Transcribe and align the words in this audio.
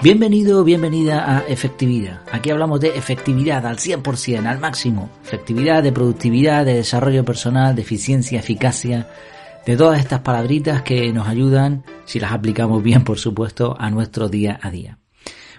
Bienvenido 0.00 0.62
bienvenida 0.62 1.38
a 1.38 1.40
Efectividad. 1.48 2.20
Aquí 2.30 2.50
hablamos 2.50 2.80
de 2.80 2.96
efectividad 2.96 3.66
al 3.66 3.78
100%, 3.78 4.46
al 4.46 4.60
máximo. 4.60 5.10
Efectividad, 5.24 5.82
de 5.82 5.90
productividad, 5.90 6.64
de 6.64 6.74
desarrollo 6.74 7.24
personal, 7.24 7.74
de 7.74 7.82
eficiencia, 7.82 8.38
eficacia, 8.38 9.08
de 9.66 9.76
todas 9.76 9.98
estas 9.98 10.20
palabritas 10.20 10.82
que 10.82 11.12
nos 11.12 11.26
ayudan, 11.26 11.82
si 12.04 12.20
las 12.20 12.30
aplicamos 12.30 12.80
bien, 12.80 13.02
por 13.02 13.18
supuesto, 13.18 13.74
a 13.76 13.90
nuestro 13.90 14.28
día 14.28 14.60
a 14.62 14.70
día. 14.70 14.98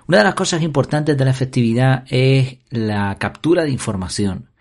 Una 0.08 0.20
de 0.20 0.23
las 0.23 0.36
cosas 0.36 0.62
importantes 0.62 1.18
de 1.18 1.26
la 1.26 1.32
efectividad 1.32 2.06
es 2.08 2.60
la 2.70 3.18
captura 3.20 3.63
de 3.66 3.71
información, 3.71 4.52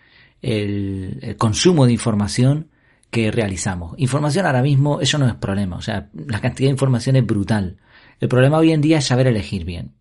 el, 0.43 1.21
el 1.23 1.37
consumo 1.37 1.87
de 1.87 1.93
información 1.93 2.66
que 3.13 3.30
realizamos. 3.30 3.95
Información 3.99 4.45
ahora 4.45 4.60
mismo, 4.60 5.01
eso 5.01 5.19
no 5.19 5.29
es 5.29 5.35
problema, 5.37 5.77
o 5.77 5.83
sea, 5.83 6.09
la 6.27 6.41
cantidad 6.41 6.66
de 6.66 6.73
información 6.73 7.15
es 7.15 7.24
brutal 7.24 7.77
el 8.21 8.29
problema 8.29 8.59
hoy 8.59 8.73
en 8.73 8.81
día 8.81 8.99
es 8.99 9.07
saber 9.07 9.27
elegir 9.27 9.65
bien. 9.65 9.93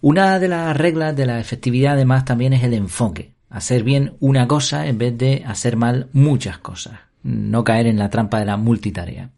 Una 0.00 0.38
de 0.38 0.48
las 0.48 0.76
reglas 0.76 1.16
de 1.16 1.26
la 1.26 1.40
efectividad 1.40 1.94
además 1.94 2.24
también 2.24 2.52
es 2.52 2.62
el 2.62 2.74
enfoque. 2.74 3.34
Hacer 3.50 3.82
bien 3.82 4.14
una 4.20 4.46
cosa 4.46 4.86
en 4.86 4.98
vez 4.98 5.18
de 5.18 5.42
hacer 5.46 5.76
mal 5.76 6.08
muchas 6.12 6.58
cosas. 6.58 7.00
No 7.22 7.64
caer 7.64 7.86
en 7.86 7.98
la 7.98 8.10
trampa 8.10 8.38
de 8.38 8.46
la 8.46 8.56
multitarea. 8.56 9.30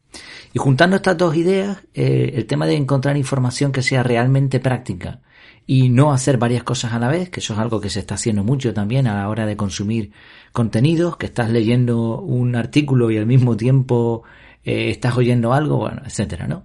Y 0.52 0.58
juntando 0.58 0.96
estas 0.96 1.16
dos 1.16 1.36
ideas, 1.36 1.78
eh, 1.94 2.32
el 2.34 2.46
tema 2.46 2.66
de 2.66 2.74
encontrar 2.74 3.16
información 3.16 3.72
que 3.72 3.82
sea 3.82 4.02
realmente 4.02 4.60
práctica 4.60 5.20
y 5.66 5.88
no 5.88 6.12
hacer 6.12 6.36
varias 6.36 6.64
cosas 6.64 6.92
a 6.92 6.98
la 6.98 7.08
vez, 7.08 7.30
que 7.30 7.40
eso 7.40 7.54
es 7.54 7.60
algo 7.60 7.80
que 7.80 7.90
se 7.90 8.00
está 8.00 8.16
haciendo 8.16 8.42
mucho 8.42 8.74
también 8.74 9.06
a 9.06 9.14
la 9.14 9.28
hora 9.28 9.46
de 9.46 9.56
consumir 9.56 10.12
contenidos, 10.52 11.16
que 11.16 11.26
estás 11.26 11.50
leyendo 11.50 12.20
un 12.20 12.56
artículo 12.56 13.10
y 13.10 13.18
al 13.18 13.26
mismo 13.26 13.56
tiempo 13.56 14.24
eh, 14.64 14.90
estás 14.90 15.16
oyendo 15.16 15.52
algo, 15.52 15.76
bueno, 15.76 16.02
etcétera, 16.04 16.48
¿no? 16.48 16.64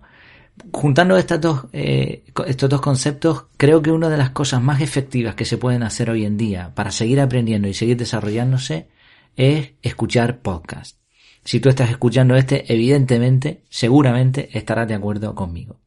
Juntando 0.72 1.18
estas 1.18 1.42
dos, 1.42 1.66
eh, 1.74 2.24
estos 2.48 2.70
dos 2.70 2.82
conceptos, 2.82 3.46
creo 3.58 3.82
que 3.82 3.92
una 3.92 4.10
de 4.10 4.18
las 4.18 4.32
cosas 4.32 4.62
más 4.62 4.82
efectivas 4.82 5.36
que 5.36 5.46
se 5.46 5.58
pueden 5.58 5.84
hacer 5.84 6.10
hoy 6.10 6.26
en 6.26 6.38
día 6.38 6.74
para 6.76 6.92
seguir 6.92 7.20
aprendiendo 7.20 7.68
y 7.68 7.74
seguir 7.74 7.98
desarrollándose 7.98 8.88
es 9.36 9.72
escuchar 9.82 10.40
podcast. 10.40 10.98
Si 11.44 11.60
tú 11.60 11.70
estás 11.70 11.90
escuchando 11.90 12.36
este, 12.36 12.72
evidentemente, 12.74 13.64
seguramente 13.70 14.50
estarás 14.58 14.88
de 14.88 14.96
acuerdo 14.96 15.36
conmigo. 15.36 15.80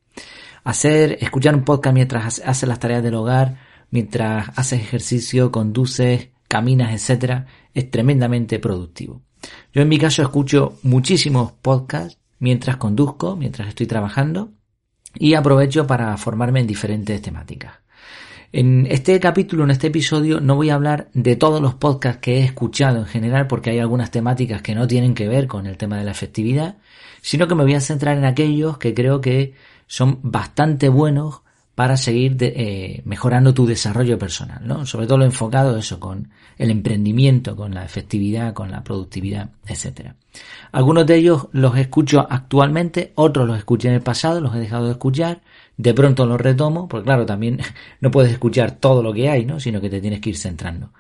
Hacer, 0.65 1.19
escuchar 1.21 1.55
un 1.55 1.65
podcast 1.65 1.95
mientras 1.95 2.41
haces 2.45 2.69
las 2.69 2.79
tareas 2.79 3.03
del 3.03 3.15
hogar, 3.15 3.59
mientras 3.91 4.51
haces 4.57 4.81
ejercicio, 4.81 5.51
conduces, 5.51 6.29
caminas, 6.47 6.93
etcétera, 6.93 7.47
es 7.75 7.91
tremendamente 7.91 8.59
productivo. 8.59 9.23
Yo 9.73 9.83
en 9.83 9.89
mi 9.89 9.99
caso 9.99 10.23
escucho 10.23 10.79
muchísimos 10.83 11.53
podcasts 11.53 12.19
mientras 12.39 12.77
conduzco, 12.77 13.37
mientras 13.37 13.69
estoy 13.69 13.87
trabajando, 13.87 14.53
y 15.19 15.35
aprovecho 15.35 15.87
para 15.87 16.17
formarme 16.17 16.61
en 16.61 16.67
diferentes 16.67 17.21
temáticas. 17.21 17.75
En 18.51 18.87
este 18.91 19.21
capítulo, 19.21 19.65
en 19.65 19.71
este 19.71 19.89
episodio, 19.89 20.41
no 20.41 20.57
voy 20.57 20.71
a 20.71 20.75
hablar 20.75 21.09
de 21.13 21.37
todos 21.37 21.61
los 21.61 21.75
podcasts 21.75 22.21
que 22.23 22.39
he 22.39 22.45
escuchado 22.45 22.97
en 22.97 23.05
general 23.05 23.47
porque 23.47 23.71
hay 23.71 23.79
algunas 23.79 24.11
temáticas 24.11 24.63
que 24.63 24.75
no 24.75 24.87
tienen 24.87 25.15
que 25.15 25.29
ver 25.29 25.47
con 25.47 25.67
el 25.67 25.77
tema 25.77 25.99
de 25.99 26.05
la 26.05 26.13
efectividad, 26.13 26.77
sino 27.21 27.47
que 27.47 27.55
me 27.55 27.65
voy 27.65 27.75
a 27.75 27.81
centrar 27.81 28.17
en 28.17 28.25
aquellos 28.25 28.79
que 28.79 28.95
creo 28.95 29.21
que 29.21 29.53
son 29.87 30.21
bastante 30.23 30.89
buenos 30.89 31.43
para 31.79 31.97
seguir 31.97 32.37
eh, 32.41 33.03
mejorando 33.05 33.55
tu 33.55 33.65
desarrollo 33.65 34.19
personal, 34.19 34.67
¿no? 34.67 34.85
Sobre 34.85 35.07
todo 35.07 35.19
lo 35.19 35.25
enfocado 35.25 35.79
eso 35.79 36.01
con 36.01 36.29
el 36.57 36.73
emprendimiento, 36.73 37.55
con 37.55 37.73
la 37.73 37.85
efectividad, 37.85 38.53
con 38.53 38.73
la 38.73 38.83
productividad, 38.83 39.51
etcétera. 39.65 40.17
Algunos 40.73 41.07
de 41.07 41.15
ellos 41.15 41.47
los 41.53 41.77
escucho 41.77 42.27
actualmente, 42.29 43.13
otros 43.15 43.47
los 43.47 43.57
escuché 43.57 43.87
en 43.87 43.95
el 43.95 44.01
pasado, 44.01 44.41
los 44.41 44.57
he 44.57 44.59
dejado 44.59 44.87
de 44.87 44.91
escuchar, 44.91 45.41
de 45.77 45.95
pronto 45.95 46.27
los 46.27 46.41
retomo, 46.41 46.89
porque 46.89 47.05
claro, 47.05 47.25
también 47.25 47.61
no 48.01 48.11
puedes 48.11 48.33
escuchar 48.33 48.73
todo 48.73 49.01
lo 49.01 49.13
que 49.13 49.29
hay, 49.29 49.47
¿no? 49.47 49.61
Sino 49.61 49.81
que 49.81 49.89
te 49.89 50.01
tienes 50.01 50.21
que 50.21 50.31
ir 50.31 50.37
centrando. 50.37 50.91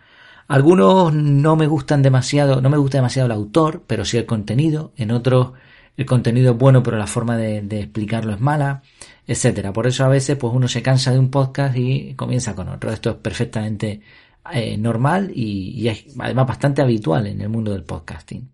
Algunos 0.46 1.12
no 1.12 1.56
me 1.56 1.66
gustan 1.66 2.02
demasiado, 2.02 2.60
no 2.60 2.70
me 2.70 2.78
gusta 2.78 2.98
demasiado 2.98 3.26
el 3.26 3.32
autor, 3.32 3.82
pero 3.84 4.04
sí 4.04 4.16
el 4.16 4.26
contenido. 4.26 4.92
En 4.96 5.10
otros 5.10 5.54
el 5.98 6.06
contenido 6.06 6.52
es 6.52 6.58
bueno, 6.58 6.80
pero 6.80 6.96
la 6.96 7.08
forma 7.08 7.36
de, 7.36 7.58
explicarlo 7.58 8.32
es 8.32 8.40
mala, 8.40 8.82
etcétera. 9.26 9.72
Por 9.72 9.88
eso 9.88 10.04
a 10.04 10.08
veces 10.08 10.36
pues 10.36 10.54
uno 10.54 10.68
se 10.68 10.80
cansa 10.80 11.10
de 11.10 11.18
un 11.18 11.28
podcast 11.28 11.76
y 11.76 12.14
comienza 12.14 12.54
con 12.54 12.68
otro. 12.68 12.92
Esto 12.92 13.10
es 13.10 13.16
perfectamente 13.16 14.00
eh, 14.52 14.78
normal 14.78 15.32
y, 15.34 15.88
es 15.88 16.04
además 16.16 16.46
bastante 16.46 16.82
habitual 16.82 17.26
en 17.26 17.40
el 17.40 17.48
mundo 17.48 17.72
del 17.72 17.82
podcasting. 17.82 18.48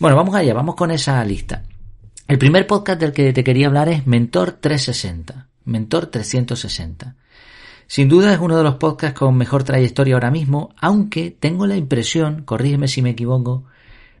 Bueno, 0.00 0.16
vamos 0.16 0.34
allá, 0.34 0.52
vamos 0.52 0.74
con 0.74 0.90
esa 0.90 1.24
lista. 1.24 1.62
El 2.26 2.38
primer 2.38 2.66
podcast 2.66 3.00
del 3.00 3.12
que 3.12 3.32
te 3.32 3.44
quería 3.44 3.68
hablar 3.68 3.88
es 3.88 4.04
Mentor 4.08 4.58
360, 4.60 5.46
Mentor 5.66 6.06
360. 6.06 7.14
Sin 7.86 8.08
duda 8.08 8.34
es 8.34 8.40
uno 8.40 8.56
de 8.56 8.64
los 8.64 8.74
podcasts 8.74 9.16
con 9.16 9.36
mejor 9.36 9.62
trayectoria 9.62 10.14
ahora 10.14 10.32
mismo, 10.32 10.74
aunque 10.80 11.30
tengo 11.30 11.68
la 11.68 11.76
impresión, 11.76 12.42
corrígeme 12.42 12.88
si 12.88 13.00
me 13.00 13.10
equivoco, 13.10 13.62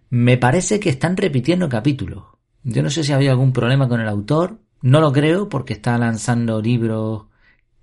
me 0.08 0.36
parece 0.36 0.78
que 0.78 0.90
están 0.90 1.16
repitiendo 1.16 1.68
capítulos. 1.68 2.33
Yo 2.64 2.82
no 2.82 2.90
sé 2.90 3.04
si 3.04 3.12
había 3.12 3.30
algún 3.30 3.52
problema 3.52 3.88
con 3.88 4.00
el 4.00 4.08
autor, 4.08 4.58
no 4.80 5.00
lo 5.00 5.12
creo 5.12 5.48
porque 5.48 5.74
está 5.74 5.96
lanzando 5.98 6.60
libros 6.60 7.26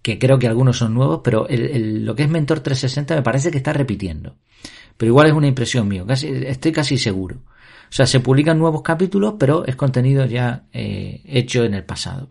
que 0.01 0.17
creo 0.17 0.39
que 0.39 0.47
algunos 0.47 0.77
son 0.77 0.95
nuevos, 0.95 1.21
pero 1.23 1.47
lo 1.49 2.15
que 2.15 2.23
es 2.23 2.29
Mentor 2.29 2.61
360 2.61 3.15
me 3.15 3.21
parece 3.21 3.51
que 3.51 3.57
está 3.57 3.73
repitiendo. 3.73 4.35
Pero 4.97 5.11
igual 5.11 5.27
es 5.27 5.33
una 5.33 5.47
impresión 5.47 5.89
casi, 6.07 6.27
estoy 6.27 6.71
casi 6.71 6.97
seguro. 6.97 7.37
O 7.37 7.93
sea, 7.93 8.07
se 8.07 8.19
publican 8.19 8.57
nuevos 8.57 8.81
capítulos, 8.81 9.35
pero 9.37 9.65
es 9.65 9.75
contenido 9.75 10.25
ya 10.25 10.63
eh, 10.73 11.21
hecho 11.25 11.63
en 11.63 11.73
el 11.73 11.83
pasado. 11.83 12.29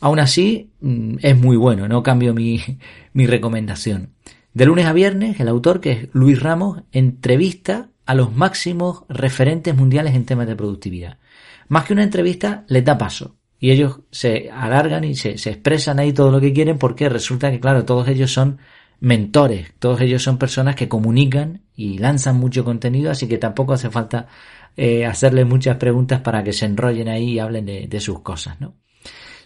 Aún 0.00 0.20
así, 0.20 0.70
mm, 0.80 1.16
es 1.22 1.36
muy 1.36 1.56
bueno, 1.56 1.88
no 1.88 2.02
cambio 2.02 2.34
mi, 2.34 2.60
mi 3.12 3.26
recomendación. 3.26 4.10
De 4.54 4.66
lunes 4.66 4.86
a 4.86 4.92
viernes, 4.92 5.40
el 5.40 5.48
autor, 5.48 5.80
que 5.80 5.92
es 5.92 6.08
Luis 6.12 6.40
Ramos, 6.40 6.82
entrevista 6.92 7.88
a 8.06 8.14
los 8.14 8.34
máximos 8.34 9.04
referentes 9.08 9.74
mundiales 9.74 10.14
en 10.14 10.26
temas 10.26 10.46
de 10.46 10.56
productividad 10.56 11.18
más 11.70 11.84
que 11.84 11.92
una 11.92 12.02
entrevista, 12.02 12.64
les 12.66 12.84
da 12.84 12.98
paso. 12.98 13.36
Y 13.60 13.70
ellos 13.70 14.00
se 14.10 14.50
alargan 14.50 15.04
y 15.04 15.14
se, 15.14 15.30
expresan 15.30 16.00
ahí 16.00 16.12
todo 16.12 16.32
lo 16.32 16.40
que 16.40 16.52
quieren 16.52 16.78
porque 16.78 17.08
resulta 17.08 17.48
que, 17.48 17.60
claro, 17.60 17.84
todos 17.84 18.08
ellos 18.08 18.32
son 18.32 18.58
mentores, 18.98 19.72
todos 19.78 20.00
ellos 20.00 20.20
son 20.20 20.36
personas 20.36 20.74
que 20.74 20.88
comunican 20.88 21.62
y 21.76 21.98
lanzan 21.98 22.38
mucho 22.38 22.64
contenido, 22.64 23.12
así 23.12 23.28
que 23.28 23.38
tampoco 23.38 23.74
hace 23.74 23.88
falta 23.88 24.26
eh, 24.76 25.06
hacerles 25.06 25.46
muchas 25.46 25.76
preguntas 25.76 26.20
para 26.22 26.42
que 26.42 26.52
se 26.52 26.66
enrollen 26.66 27.08
ahí 27.08 27.34
y 27.34 27.38
hablen 27.38 27.66
de, 27.66 28.00
sus 28.00 28.18
cosas, 28.20 28.60
¿no? 28.60 28.74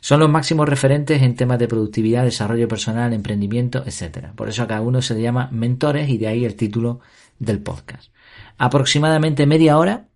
Son 0.00 0.18
los 0.18 0.30
máximos 0.30 0.66
referentes 0.66 1.20
en 1.20 1.34
temas 1.34 1.58
de 1.58 1.68
productividad, 1.68 2.24
desarrollo 2.24 2.68
personal, 2.68 3.12
emprendimiento, 3.12 3.84
etc. 3.84 4.28
Por 4.34 4.48
eso 4.48 4.62
a 4.62 4.66
cada 4.66 4.80
uno 4.80 5.02
se 5.02 5.14
le 5.14 5.20
llama 5.20 5.50
mentores 5.52 6.08
y 6.08 6.16
de 6.16 6.28
ahí 6.28 6.46
el 6.46 6.56
título 6.56 7.00
del 7.38 7.60
podcast. 7.60 8.10
Aproximadamente 8.56 9.44
media 9.44 9.76
hora 9.76 10.08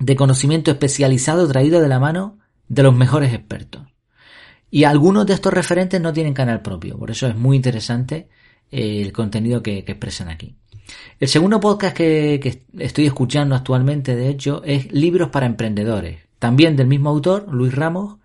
de 0.00 0.16
conocimiento 0.16 0.70
especializado 0.70 1.46
traído 1.46 1.80
de 1.80 1.88
la 1.88 2.00
mano 2.00 2.38
de 2.68 2.82
los 2.82 2.94
mejores 2.94 3.32
expertos. 3.32 3.82
Y 4.70 4.84
algunos 4.84 5.26
de 5.26 5.34
estos 5.34 5.52
referentes 5.52 6.00
no 6.00 6.12
tienen 6.12 6.32
canal 6.32 6.62
propio, 6.62 6.98
por 6.98 7.10
eso 7.10 7.26
es 7.26 7.36
muy 7.36 7.56
interesante 7.56 8.28
eh, 8.70 9.02
el 9.02 9.12
contenido 9.12 9.62
que, 9.62 9.78
expresan 9.78 10.28
aquí. 10.28 10.56
El 11.18 11.28
segundo 11.28 11.60
podcast 11.60 11.96
que, 11.96 12.64
estoy 12.78 13.06
escuchando 13.06 13.54
actualmente, 13.54 14.16
de 14.16 14.28
hecho, 14.28 14.62
es 14.64 14.90
Libros 14.92 15.28
para 15.28 15.46
Emprendedores, 15.46 16.20
también 16.38 16.76
del 16.76 16.86
mismo 16.86 17.10
autor, 17.10 17.46
Luis 17.52 17.74
Ramos. 17.74 18.16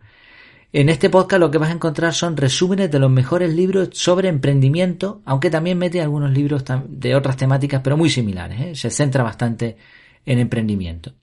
En 0.71 0.89
este 0.89 1.09
podcast 1.09 1.39
lo 1.39 1.51
que 1.51 1.57
vas 1.57 1.69
a 1.69 1.73
encontrar 1.73 2.13
son 2.13 2.37
resúmenes 2.37 2.91
de 2.91 2.99
los 2.99 3.09
mejores 3.09 3.53
libros 3.53 3.89
sobre 3.93 4.29
emprendimiento, 4.29 5.21
aunque 5.25 5.49
también 5.49 5.77
mete 5.77 6.01
algunos 6.01 6.31
libros 6.31 6.63
de 6.87 7.15
otras 7.15 7.37
temáticas, 7.37 7.81
pero 7.83 7.97
muy 7.97 8.09
similares. 8.09 8.59
¿eh? 8.61 8.75
Se 8.75 8.89
centra 8.89 9.23
bastante 9.23 9.77
en 10.25 10.39
emprendimiento. 10.39 11.13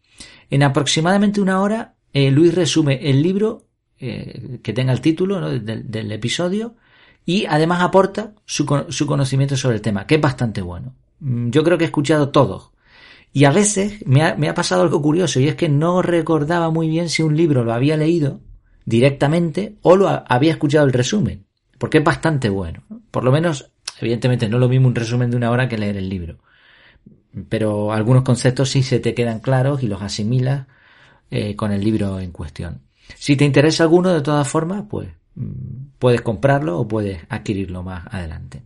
En 0.52 0.62
aproximadamente 0.62 1.40
una 1.40 1.62
hora, 1.62 1.94
eh, 2.12 2.30
Luis 2.30 2.54
resume 2.54 3.08
el 3.08 3.22
libro 3.22 3.68
eh, 3.98 4.58
que 4.62 4.74
tenga 4.74 4.92
el 4.92 5.00
título 5.00 5.58
del, 5.58 6.12
episodio 6.12 6.74
y 7.24 7.46
además 7.46 7.80
aporta 7.80 8.34
su, 8.44 8.66
conocimiento 8.66 9.56
sobre 9.56 9.76
el 9.76 9.80
tema, 9.80 10.06
que 10.06 10.16
es 10.16 10.20
bastante 10.20 10.60
bueno. 10.60 10.94
Mm, 11.20 11.48
yo 11.48 11.64
creo 11.64 11.78
que 11.78 11.84
he 11.84 11.86
escuchado 11.86 12.28
todo. 12.28 12.72
Y 13.32 13.46
a 13.46 13.50
veces 13.50 14.04
me 14.04 14.22
ha, 14.22 14.54
pasado 14.54 14.82
algo 14.82 15.00
curioso 15.00 15.40
y 15.40 15.48
es 15.48 15.54
que 15.54 15.70
no 15.70 16.02
recordaba 16.02 16.68
muy 16.68 16.86
bien 16.86 17.08
si 17.08 17.22
un 17.22 17.34
libro 17.34 17.64
lo 17.64 17.72
había 17.72 17.96
leído 17.96 18.40
directamente 18.84 19.78
o 19.80 19.96
lo 19.96 20.22
había 20.28 20.52
escuchado 20.52 20.84
el 20.84 20.92
resumen, 20.92 21.46
porque 21.78 21.96
es 21.96 22.04
bastante 22.04 22.50
bueno. 22.50 22.82
Por 23.10 23.24
lo 23.24 23.32
menos, 23.32 23.70
evidentemente, 24.02 24.50
no 24.50 24.58
lo 24.58 24.68
mismo 24.68 24.88
un 24.88 24.96
resumen 24.96 25.30
de 25.30 25.38
una 25.38 25.50
hora 25.50 25.66
que 25.66 25.78
leer 25.78 25.96
el 25.96 26.10
libro 26.10 26.40
pero 27.48 27.92
algunos 27.92 28.22
conceptos 28.22 28.70
sí 28.70 28.82
se 28.82 29.00
te 29.00 29.14
quedan 29.14 29.40
claros 29.40 29.82
y 29.82 29.88
los 29.88 30.02
asimilas 30.02 30.66
eh, 31.30 31.56
con 31.56 31.72
el 31.72 31.82
libro 31.82 32.20
en 32.20 32.30
cuestión. 32.30 32.82
Si 33.16 33.36
te 33.36 33.44
interesa 33.44 33.84
alguno, 33.84 34.12
de 34.12 34.20
todas 34.20 34.46
formas, 34.46 34.84
pues 34.88 35.08
mm, 35.34 35.96
puedes 35.98 36.20
comprarlo 36.20 36.78
o 36.78 36.86
puedes 36.86 37.22
adquirirlo 37.28 37.82
más 37.82 38.06
adelante. 38.12 38.62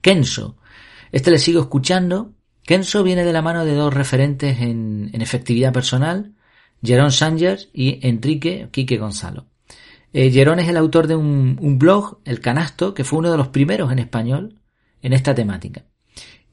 Kenso. 0.00 0.56
Este 1.12 1.30
le 1.30 1.38
sigo 1.38 1.60
escuchando. 1.60 2.32
Kenso 2.62 3.02
viene 3.02 3.24
de 3.24 3.32
la 3.32 3.42
mano 3.42 3.64
de 3.64 3.74
dos 3.74 3.92
referentes 3.92 4.60
en, 4.60 5.10
efectividad 5.14 5.72
personal, 5.72 6.34
Jerón 6.82 7.12
Sánchez 7.12 7.70
y 7.72 8.06
Enrique 8.06 8.68
Quique 8.70 8.98
Gonzalo. 8.98 9.46
Eh, 10.12 10.30
Gerón 10.30 10.60
es 10.60 10.68
el 10.68 10.76
autor 10.76 11.06
de 11.06 11.16
un 11.16 11.78
blog, 11.78 12.20
El 12.24 12.40
Canasto, 12.40 12.94
que 12.94 13.04
fue 13.04 13.18
uno 13.18 13.30
de 13.30 13.38
los 13.38 13.48
primeros 13.48 13.90
en 13.90 13.98
español 13.98 14.58
en 15.02 15.12
esta 15.12 15.34
temática. 15.34 15.84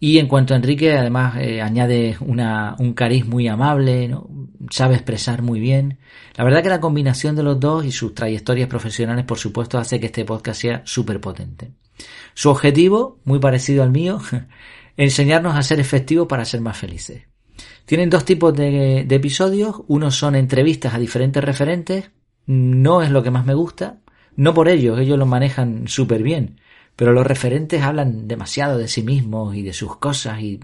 Y 0.05 0.19
en 0.19 0.27
cuanto 0.27 0.53
a 0.53 0.57
Enrique, 0.57 0.95
además 0.95 1.35
eh, 1.37 1.63
añade 1.63 2.15
una, 2.19 2.75
un 2.77 2.93
cariz 2.93 3.25
muy 3.25 3.47
amable, 3.47 4.15
sabe 4.69 4.93
expresar 4.93 5.41
muy 5.41 5.59
bien. 5.59 5.97
La 6.35 6.43
verdad 6.43 6.61
que 6.61 6.69
la 6.69 6.79
combinación 6.79 7.35
de 7.35 7.41
los 7.41 7.59
dos 7.59 7.83
y 7.85 7.91
sus 7.91 8.13
trayectorias 8.13 8.69
profesionales, 8.69 9.25
por 9.25 9.39
supuesto, 9.39 9.79
hace 9.79 9.99
que 9.99 10.05
este 10.05 10.23
podcast 10.23 10.61
sea 10.61 10.81
súper 10.85 11.19
potente. 11.19 11.71
Su 12.35 12.51
objetivo, 12.51 13.17
muy 13.23 13.39
parecido 13.39 13.81
al 13.81 13.89
mío, 13.89 14.21
enseñarnos 14.95 15.55
a 15.55 15.63
ser 15.63 15.79
efectivos 15.79 16.27
para 16.27 16.45
ser 16.45 16.61
más 16.61 16.77
felices. 16.77 17.23
Tienen 17.85 18.11
dos 18.11 18.25
tipos 18.25 18.53
de, 18.53 19.07
episodios. 19.09 19.81
Uno 19.87 20.11
son 20.11 20.35
entrevistas 20.35 20.93
a 20.93 20.99
diferentes 20.99 21.43
referentes. 21.43 22.11
No 22.45 23.01
es 23.01 23.09
lo 23.09 23.23
que 23.23 23.31
más 23.31 23.47
me 23.47 23.55
gusta. 23.55 24.01
No 24.35 24.53
por 24.53 24.69
ello, 24.69 24.99
ellos 24.99 25.17
lo 25.17 25.25
manejan 25.25 25.87
súper 25.87 26.21
bien 26.21 26.59
pero 26.95 27.13
los 27.13 27.27
referentes 27.27 27.81
hablan 27.81 28.27
demasiado 28.27 28.77
de 28.77 28.87
sí 28.87 29.03
mismos 29.03 29.55
y 29.55 29.61
de 29.63 29.73
sus 29.73 29.97
cosas 29.97 30.41
y, 30.41 30.59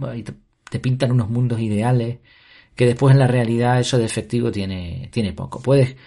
te 0.69 0.79
pintan 0.79 1.11
unos 1.11 1.29
mundos 1.29 1.59
ideales 1.59 2.19
que 2.75 2.85
después 2.85 3.11
en 3.11 3.19
la 3.19 3.27
realidad 3.27 3.81
eso 3.81 3.97
de 3.97 4.05
efectivo 4.05 4.51
tiene, 4.51 5.09
tiene 5.11 5.33
poco. 5.33 5.61
Puedes 5.61 5.97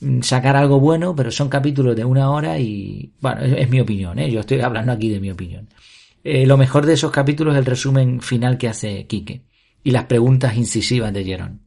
mm, 0.00 0.20
sacar 0.22 0.56
algo 0.56 0.78
bueno, 0.78 1.16
pero 1.16 1.32
son 1.32 1.48
capítulos 1.48 1.96
de 1.96 2.04
una 2.04 2.30
hora 2.30 2.56
y, 2.60 3.12
bueno, 3.20 3.40
es, 3.42 3.68
mi 3.68 3.80
opinión, 3.80 4.18
¿eh? 4.20 4.30
yo 4.30 4.40
estoy 4.40 4.60
hablando 4.60 4.92
aquí 4.92 5.08
de 5.08 5.18
mi 5.18 5.32
opinión. 5.32 5.68
Eh, 6.22 6.46
lo 6.46 6.56
mejor 6.56 6.86
de 6.86 6.94
esos 6.94 7.10
capítulos 7.10 7.54
es 7.54 7.58
el 7.58 7.66
resumen 7.66 8.20
final 8.20 8.58
que 8.58 8.68
hace 8.68 9.06
Quique 9.08 9.42
y 9.82 9.90
las 9.90 10.04
preguntas 10.04 10.56
incisivas 10.56 11.12
de 11.12 11.24
Jerón. 11.24 11.62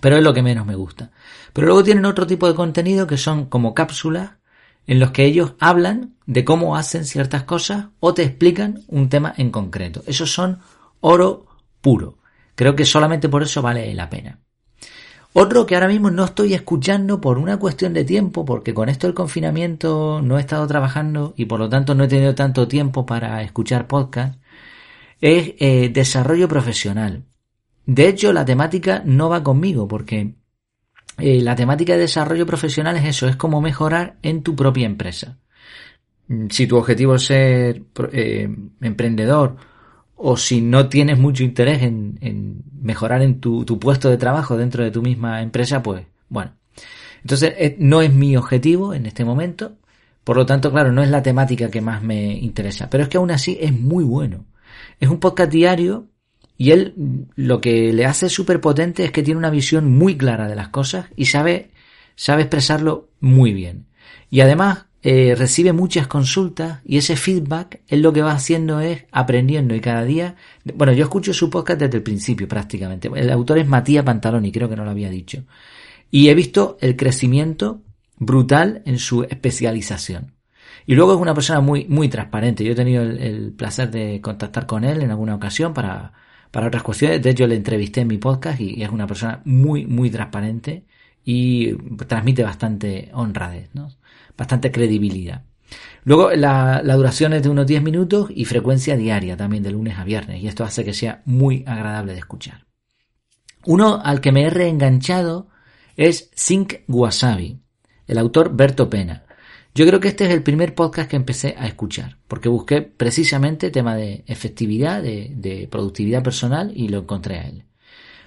Pero 0.00 0.16
es 0.16 0.22
lo 0.22 0.32
que 0.32 0.42
menos 0.42 0.64
me 0.66 0.74
gusta. 0.74 1.10
Pero 1.52 1.66
luego 1.66 1.84
tienen 1.84 2.06
otro 2.06 2.26
tipo 2.26 2.48
de 2.48 2.54
contenido 2.54 3.06
que 3.06 3.18
son 3.18 3.46
como 3.46 3.74
cápsulas 3.74 4.37
en 4.88 4.98
los 4.98 5.12
que 5.12 5.26
ellos 5.26 5.52
hablan 5.60 6.14
de 6.26 6.44
cómo 6.44 6.74
hacen 6.74 7.04
ciertas 7.04 7.44
cosas 7.44 7.88
o 8.00 8.14
te 8.14 8.24
explican 8.24 8.82
un 8.88 9.08
tema 9.08 9.32
en 9.36 9.50
concreto. 9.50 10.02
Esos 10.06 10.32
son 10.32 10.58
oro 11.00 11.46
puro. 11.82 12.18
Creo 12.54 12.74
que 12.74 12.86
solamente 12.86 13.28
por 13.28 13.42
eso 13.42 13.62
vale 13.62 13.94
la 13.94 14.08
pena. 14.08 14.40
Otro 15.34 15.66
que 15.66 15.74
ahora 15.74 15.88
mismo 15.88 16.10
no 16.10 16.24
estoy 16.24 16.54
escuchando 16.54 17.20
por 17.20 17.36
una 17.38 17.58
cuestión 17.58 17.92
de 17.92 18.04
tiempo, 18.04 18.46
porque 18.46 18.72
con 18.72 18.88
esto 18.88 19.06
del 19.06 19.14
confinamiento 19.14 20.22
no 20.22 20.38
he 20.38 20.40
estado 20.40 20.66
trabajando 20.66 21.34
y 21.36 21.44
por 21.44 21.60
lo 21.60 21.68
tanto 21.68 21.94
no 21.94 22.04
he 22.04 22.08
tenido 22.08 22.34
tanto 22.34 22.66
tiempo 22.66 23.04
para 23.04 23.42
escuchar 23.42 23.86
podcast, 23.86 24.40
es 25.20 25.52
eh, 25.58 25.90
desarrollo 25.92 26.48
profesional. 26.48 27.24
De 27.84 28.08
hecho, 28.08 28.32
la 28.32 28.46
temática 28.46 29.02
no 29.04 29.28
va 29.28 29.42
conmigo 29.42 29.86
porque 29.86 30.34
eh, 31.18 31.40
la 31.42 31.56
temática 31.56 31.94
de 31.94 32.00
desarrollo 32.00 32.46
profesional 32.46 32.96
es 32.96 33.04
eso, 33.04 33.28
es 33.28 33.36
como 33.36 33.60
mejorar 33.60 34.16
en 34.22 34.42
tu 34.42 34.54
propia 34.54 34.86
empresa. 34.86 35.38
Mm, 36.28 36.46
si 36.50 36.66
tu 36.66 36.76
objetivo 36.76 37.16
es 37.16 37.24
ser 37.24 37.82
eh, 38.12 38.48
emprendedor 38.80 39.56
o 40.16 40.36
si 40.36 40.60
no 40.60 40.88
tienes 40.88 41.18
mucho 41.18 41.44
interés 41.44 41.82
en, 41.82 42.62
mejorar 42.80 43.22
en 43.22 43.40
tu, 43.40 43.64
puesto 43.80 44.10
de 44.10 44.16
trabajo 44.16 44.56
dentro 44.56 44.84
de 44.84 44.90
tu 44.90 45.02
misma 45.02 45.42
empresa, 45.42 45.82
pues 45.82 46.04
bueno. 46.28 46.52
Entonces 47.22 47.54
eh, 47.58 47.76
no 47.78 48.02
es 48.02 48.12
mi 48.12 48.36
objetivo 48.36 48.94
en 48.94 49.06
este 49.06 49.24
momento, 49.24 49.76
por 50.24 50.36
lo 50.36 50.46
tanto, 50.46 50.70
claro, 50.70 50.92
no 50.92 51.02
es 51.02 51.10
la 51.10 51.22
temática 51.22 51.70
que 51.70 51.80
más 51.80 52.02
me 52.02 52.34
interesa, 52.34 52.90
pero 52.90 53.04
es 53.04 53.08
que 53.08 53.16
aún 53.16 53.30
así 53.30 53.58
es 53.60 53.72
muy 53.72 54.04
bueno. 54.04 54.44
Es 55.00 55.08
un 55.08 55.20
podcast 55.20 55.50
diario 55.50 56.06
y 56.60 56.72
él 56.72 57.26
lo 57.36 57.60
que 57.60 57.92
le 57.92 58.04
hace 58.04 58.28
súper 58.28 58.60
potente 58.60 59.04
es 59.04 59.12
que 59.12 59.22
tiene 59.22 59.38
una 59.38 59.48
visión 59.48 59.92
muy 59.92 60.16
clara 60.16 60.48
de 60.48 60.56
las 60.56 60.68
cosas 60.68 61.06
y 61.14 61.26
sabe, 61.26 61.70
sabe 62.16 62.42
expresarlo 62.42 63.08
muy 63.20 63.52
bien. 63.52 63.86
Y 64.28 64.40
además 64.40 64.86
eh, 65.02 65.36
recibe 65.38 65.72
muchas 65.72 66.08
consultas 66.08 66.80
y 66.84 66.98
ese 66.98 67.14
feedback 67.14 67.80
él 67.86 68.02
lo 68.02 68.12
que 68.12 68.22
va 68.22 68.32
haciendo 68.32 68.80
es 68.80 69.04
aprendiendo 69.12 69.76
y 69.76 69.80
cada 69.80 70.02
día, 70.02 70.34
bueno, 70.74 70.92
yo 70.92 71.04
escucho 71.04 71.32
su 71.32 71.48
podcast 71.48 71.80
desde 71.80 71.98
el 71.98 72.02
principio 72.02 72.48
prácticamente. 72.48 73.08
El 73.14 73.30
autor 73.30 73.58
es 73.58 73.68
Matías 73.68 74.04
Pantaloni, 74.04 74.50
creo 74.50 74.68
que 74.68 74.76
no 74.76 74.84
lo 74.84 74.90
había 74.90 75.10
dicho. 75.10 75.44
Y 76.10 76.28
he 76.28 76.34
visto 76.34 76.76
el 76.80 76.96
crecimiento 76.96 77.82
brutal 78.16 78.82
en 78.84 78.98
su 78.98 79.22
especialización. 79.22 80.34
Y 80.86 80.96
luego 80.96 81.14
es 81.14 81.20
una 81.20 81.34
persona 81.34 81.60
muy, 81.60 81.84
muy 81.84 82.08
transparente. 82.08 82.64
Yo 82.64 82.72
he 82.72 82.74
tenido 82.74 83.04
el 83.04 83.52
placer 83.52 83.92
de 83.92 84.20
contactar 84.20 84.66
con 84.66 84.82
él 84.82 85.02
en 85.02 85.10
alguna 85.10 85.36
ocasión 85.36 85.72
para, 85.72 86.14
para 86.50 86.68
otras 86.68 86.82
cuestiones. 86.82 87.22
De 87.22 87.30
hecho, 87.30 87.46
le 87.46 87.56
entrevisté 87.56 88.00
en 88.00 88.08
mi 88.08 88.18
podcast 88.18 88.60
y 88.60 88.82
es 88.82 88.90
una 88.90 89.06
persona 89.06 89.42
muy, 89.44 89.86
muy 89.86 90.10
transparente 90.10 90.84
y 91.24 91.74
transmite 92.06 92.42
bastante 92.42 93.10
honradez, 93.12 93.70
¿no? 93.74 93.88
bastante 94.36 94.70
credibilidad. 94.70 95.42
Luego, 96.04 96.30
la, 96.30 96.80
la, 96.82 96.94
duración 96.94 97.34
es 97.34 97.42
de 97.42 97.50
unos 97.50 97.66
10 97.66 97.82
minutos 97.82 98.30
y 98.34 98.46
frecuencia 98.46 98.96
diaria 98.96 99.36
también 99.36 99.62
de 99.62 99.72
lunes 99.72 99.98
a 99.98 100.04
viernes, 100.04 100.42
y 100.42 100.48
esto 100.48 100.64
hace 100.64 100.84
que 100.84 100.94
sea 100.94 101.22
muy 101.26 101.64
agradable 101.66 102.12
de 102.12 102.20
escuchar. 102.20 102.64
Uno 103.66 104.00
al 104.02 104.22
que 104.22 104.32
me 104.32 104.44
he 104.44 104.50
reenganchado 104.50 105.48
es 105.96 106.30
Think 106.30 106.84
Wasabi, 106.88 107.60
el 108.06 108.18
autor 108.18 108.56
Berto 108.56 108.88
Pena. 108.88 109.24
Yo 109.74 109.86
creo 109.86 110.00
que 110.00 110.08
este 110.08 110.24
es 110.24 110.32
el 110.32 110.42
primer 110.42 110.74
podcast 110.74 111.10
que 111.10 111.16
empecé 111.16 111.54
a 111.56 111.66
escuchar, 111.66 112.18
porque 112.26 112.48
busqué 112.48 112.82
precisamente 112.82 113.70
tema 113.70 113.94
de 113.96 114.24
efectividad, 114.26 115.02
de, 115.02 115.68
productividad 115.70 116.22
personal 116.22 116.72
y 116.74 116.88
lo 116.88 116.98
encontré 116.98 117.38
a 117.38 117.48
él. 117.48 117.64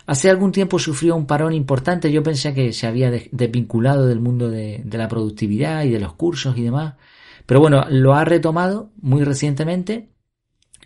Hace 0.05 0.29
algún 0.29 0.51
tiempo 0.51 0.79
sufrió 0.79 1.15
un 1.15 1.25
parón 1.25 1.53
importante, 1.53 2.11
yo 2.11 2.23
pensé 2.23 2.53
que 2.53 2.73
se 2.73 2.87
había 2.87 3.11
desvinculado 3.11 4.07
del 4.07 4.19
mundo 4.19 4.49
de, 4.49 4.83
la 4.91 5.07
productividad 5.07 5.83
y 5.83 5.89
de 5.89 5.99
los 5.99 6.13
cursos 6.13 6.57
y 6.57 6.63
demás, 6.63 6.95
pero 7.45 7.59
bueno, 7.59 7.85
lo 7.89 8.13
ha 8.13 8.23
retomado 8.23 8.91
muy 9.01 9.23
recientemente 9.23 10.09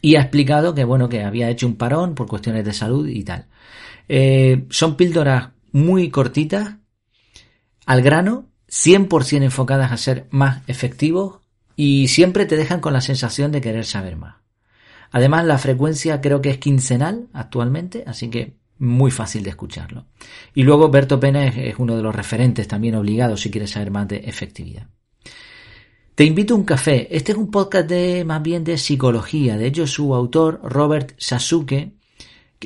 y 0.01 0.15
ha 0.15 0.21
explicado 0.21 0.73
que 0.73 0.83
bueno, 0.83 1.09
que 1.09 1.23
había 1.23 1.49
hecho 1.49 1.67
un 1.67 1.75
parón 1.75 2.15
por 2.15 2.27
cuestiones 2.27 2.65
de 2.65 2.73
salud 2.73 3.07
y 3.07 3.23
tal. 3.23 3.47
Eh, 4.07 4.65
son 4.69 4.95
píldoras 4.97 5.49
muy 5.71 6.09
cortitas, 6.09 6.77
al 7.85 8.01
grano, 8.01 8.49
100% 8.69 9.43
enfocadas 9.43 9.91
a 9.91 9.97
ser 9.97 10.27
más 10.31 10.61
efectivos 10.67 11.39
y 11.75 12.07
siempre 12.07 12.45
te 12.45 12.57
dejan 12.57 12.79
con 12.79 12.93
la 12.93 13.01
sensación 13.01 13.51
de 13.51 13.61
querer 13.61 13.85
saber 13.85 14.15
más. 14.15 14.35
Además, 15.11 15.45
la 15.45 15.57
frecuencia 15.57 16.21
creo 16.21 16.41
que 16.41 16.49
es 16.49 16.57
quincenal 16.57 17.27
actualmente, 17.33 18.03
así 18.07 18.29
que 18.29 18.57
muy 18.77 19.11
fácil 19.11 19.43
de 19.43 19.51
escucharlo. 19.51 20.05
Y 20.53 20.63
luego 20.63 20.89
Berto 20.89 21.19
Pena 21.19 21.47
es, 21.47 21.75
uno 21.77 21.95
de 21.95 22.03
los 22.03 22.15
referentes 22.15 22.67
también 22.67 22.95
obligados 22.95 23.41
si 23.41 23.51
quieres 23.51 23.71
saber 23.71 23.91
más 23.91 24.07
de 24.07 24.17
efectividad. 24.17 24.87
Te 26.15 26.23
invito 26.23 26.53
a 26.53 26.57
un 26.57 26.63
café. 26.63 27.07
Este 27.15 27.33
es 27.33 27.37
un 27.37 27.51
podcast 27.51 27.89
de 27.89 28.23
más 28.25 28.41
bien 28.41 28.63
de 28.63 28.77
psicología. 28.77 29.57
De 29.57 29.67
hecho, 29.67 29.85
su 29.85 30.15
autor, 30.15 30.61
Robert 30.63 31.13
Sasuke, 31.17 31.93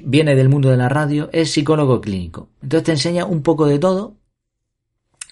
viene 0.03 0.36
del 0.36 0.50
mundo 0.50 0.70
de 0.70 0.77
la 0.77 0.88
radio, 0.88 1.29
es 1.34 1.51
psicólogo 1.51 2.00
clínico. 2.00 2.50
Entonces 2.62 2.86
te 2.86 2.91
enseña 2.91 3.25
un 3.25 3.41
poco 3.41 3.65
de 3.65 3.79
todo 3.79 4.19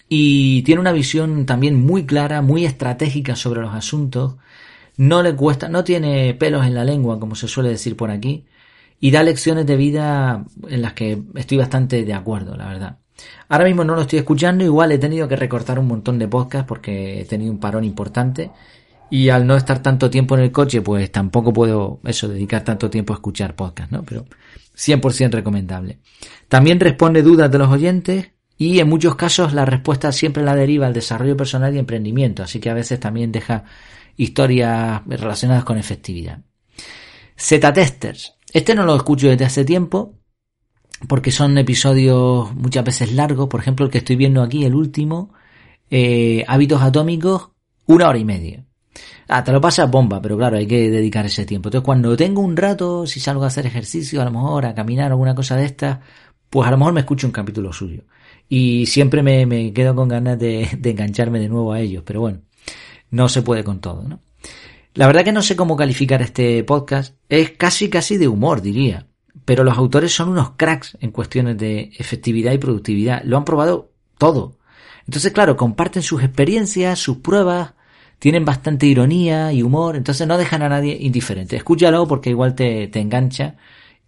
y 0.08 0.62
tiene 0.62 0.80
una 0.80 0.92
visión 0.92 1.46
también 1.46 1.74
muy 1.74 2.06
clara, 2.06 2.42
muy 2.42 2.64
estratégica 2.64 3.36
sobre 3.36 3.60
los 3.60 3.74
asuntos. 3.74 4.36
No 4.96 5.22
le 5.22 5.34
cuesta, 5.34 5.68
no 5.68 5.84
tiene 5.84 6.34
pelos 6.34 6.66
en 6.66 6.74
la 6.74 6.84
lengua, 6.84 7.20
como 7.20 7.34
se 7.34 7.48
suele 7.48 7.70
decir 7.70 7.96
por 7.96 8.10
aquí, 8.10 8.46
y 9.00 9.10
da 9.10 9.22
lecciones 9.22 9.66
de 9.66 9.76
vida 9.76 10.44
en 10.68 10.82
las 10.82 10.94
que 10.94 11.22
estoy 11.36 11.58
bastante 11.58 12.04
de 12.04 12.14
acuerdo, 12.14 12.56
la 12.56 12.66
verdad. 12.66 12.98
Ahora 13.48 13.64
mismo 13.64 13.84
no 13.84 13.94
lo 13.94 14.02
estoy 14.02 14.20
escuchando, 14.20 14.64
igual 14.64 14.92
he 14.92 14.98
tenido 14.98 15.28
que 15.28 15.36
recortar 15.36 15.78
un 15.78 15.86
montón 15.88 16.18
de 16.18 16.28
podcasts 16.28 16.66
porque 16.68 17.20
he 17.20 17.24
tenido 17.24 17.52
un 17.52 17.58
parón 17.58 17.84
importante 17.84 18.50
y 19.10 19.28
al 19.30 19.46
no 19.46 19.56
estar 19.56 19.82
tanto 19.82 20.10
tiempo 20.10 20.36
en 20.36 20.42
el 20.42 20.52
coche, 20.52 20.82
pues 20.82 21.10
tampoco 21.10 21.52
puedo 21.52 22.00
eso, 22.04 22.28
dedicar 22.28 22.64
tanto 22.64 22.90
tiempo 22.90 23.12
a 23.12 23.16
escuchar 23.16 23.54
podcasts, 23.56 23.92
¿no? 23.92 24.02
Pero 24.04 24.26
100% 24.76 25.30
recomendable. 25.32 25.98
También 26.48 26.78
responde 26.78 27.22
dudas 27.22 27.50
de 27.50 27.58
los 27.58 27.68
oyentes, 27.68 28.30
y 28.58 28.80
en 28.80 28.88
muchos 28.88 29.14
casos 29.14 29.52
la 29.52 29.64
respuesta 29.64 30.10
siempre 30.10 30.42
la 30.42 30.56
deriva 30.56 30.88
al 30.88 30.92
desarrollo 30.92 31.36
personal 31.36 31.74
y 31.74 31.78
emprendimiento, 31.78 32.42
así 32.42 32.58
que 32.58 32.68
a 32.68 32.74
veces 32.74 32.98
también 32.98 33.30
deja 33.30 33.64
historias 34.16 35.00
relacionadas 35.06 35.64
con 35.64 35.78
efectividad. 35.78 36.40
Z-Testers. 37.36 38.34
Este 38.52 38.74
no 38.74 38.84
lo 38.84 38.96
escucho 38.96 39.28
desde 39.28 39.44
hace 39.44 39.64
tiempo, 39.64 40.18
porque 41.06 41.30
son 41.30 41.56
episodios 41.56 42.52
muchas 42.52 42.84
veces 42.84 43.12
largos, 43.12 43.48
por 43.48 43.60
ejemplo 43.60 43.86
el 43.86 43.92
que 43.92 43.98
estoy 43.98 44.16
viendo 44.16 44.42
aquí, 44.42 44.64
el 44.64 44.74
último, 44.74 45.32
eh, 45.88 46.44
Hábitos 46.48 46.82
Atómicos, 46.82 47.50
una 47.86 48.08
hora 48.08 48.18
y 48.18 48.24
media. 48.24 48.64
Ah, 49.28 49.44
te 49.44 49.52
lo 49.52 49.60
pasa 49.60 49.86
bomba, 49.86 50.20
pero 50.20 50.36
claro, 50.36 50.56
hay 50.56 50.66
que 50.66 50.90
dedicar 50.90 51.24
ese 51.26 51.46
tiempo. 51.46 51.68
Entonces, 51.68 51.84
cuando 51.84 52.16
tengo 52.16 52.40
un 52.40 52.56
rato, 52.56 53.06
si 53.06 53.20
salgo 53.20 53.44
a 53.44 53.48
hacer 53.48 53.66
ejercicio, 53.66 54.20
a 54.20 54.24
lo 54.24 54.32
mejor 54.32 54.66
a 54.66 54.74
caminar, 54.74 55.12
alguna 55.12 55.34
cosa 55.34 55.54
de 55.54 55.66
estas, 55.66 55.98
pues 56.50 56.66
a 56.66 56.72
lo 56.72 56.78
mejor 56.78 56.94
me 56.94 57.00
escucho 57.00 57.26
un 57.26 57.32
capítulo 57.32 57.72
suyo 57.72 58.02
y 58.48 58.86
siempre 58.86 59.22
me, 59.22 59.46
me 59.46 59.72
quedo 59.72 59.94
con 59.94 60.08
ganas 60.08 60.38
de, 60.38 60.68
engancharme 60.82 61.38
de 61.38 61.48
nuevo 61.48 61.72
a 61.72 61.80
ellos, 61.80 62.02
pero 62.06 62.20
bueno, 62.20 62.40
no 63.10 63.28
se 63.28 63.42
puede 63.42 63.64
con 63.64 63.80
todo, 63.80 64.02
¿no? 64.02 64.20
La 64.94 65.06
verdad 65.06 65.24
que 65.24 65.32
no 65.32 65.42
sé 65.42 65.54
cómo 65.54 65.76
calificar 65.76 66.22
este 66.22 66.64
podcast, 66.64 67.14
es 67.28 67.50
casi 67.52 67.88
casi 67.88 68.16
de 68.16 68.26
humor, 68.26 68.62
diría, 68.62 69.06
pero 69.44 69.62
los 69.62 69.78
autores 69.78 70.12
son 70.12 70.30
unos 70.30 70.52
cracks 70.56 70.96
en 71.00 71.12
cuestiones 71.12 71.56
de 71.56 71.92
efectividad 71.98 72.52
y 72.52 72.58
productividad, 72.58 73.22
lo 73.24 73.36
han 73.36 73.44
probado 73.44 73.92
todo. 74.16 74.58
Entonces, 75.06 75.32
claro, 75.32 75.56
comparten 75.56 76.02
sus 76.02 76.22
experiencias, 76.22 76.98
sus 76.98 77.18
pruebas, 77.18 77.74
tienen 78.18 78.44
bastante 78.44 78.86
ironía 78.86 79.52
y 79.52 79.62
humor, 79.62 79.94
entonces 79.94 80.26
no 80.26 80.36
dejan 80.36 80.62
a 80.62 80.68
nadie 80.68 80.96
indiferente. 81.00 81.56
Escúchalo 81.56 82.08
porque 82.08 82.30
igual 82.30 82.54
te, 82.54 82.88
te 82.88 83.00
engancha. 83.00 83.56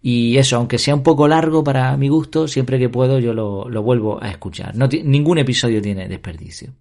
Y 0.01 0.37
eso, 0.37 0.55
aunque 0.55 0.79
sea 0.79 0.95
un 0.95 1.03
poco 1.03 1.27
largo 1.27 1.63
para 1.63 1.95
mi 1.95 2.09
gusto, 2.09 2.47
siempre 2.47 2.79
que 2.79 2.89
puedo 2.89 3.19
yo 3.19 3.33
lo, 3.33 3.69
lo 3.69 3.83
vuelvo 3.83 4.21
a 4.21 4.29
escuchar. 4.29 4.75
No, 4.75 4.87
ningún 4.87 5.37
episodio 5.37 5.81
tiene 5.81 6.07
desperdicio. 6.07 6.73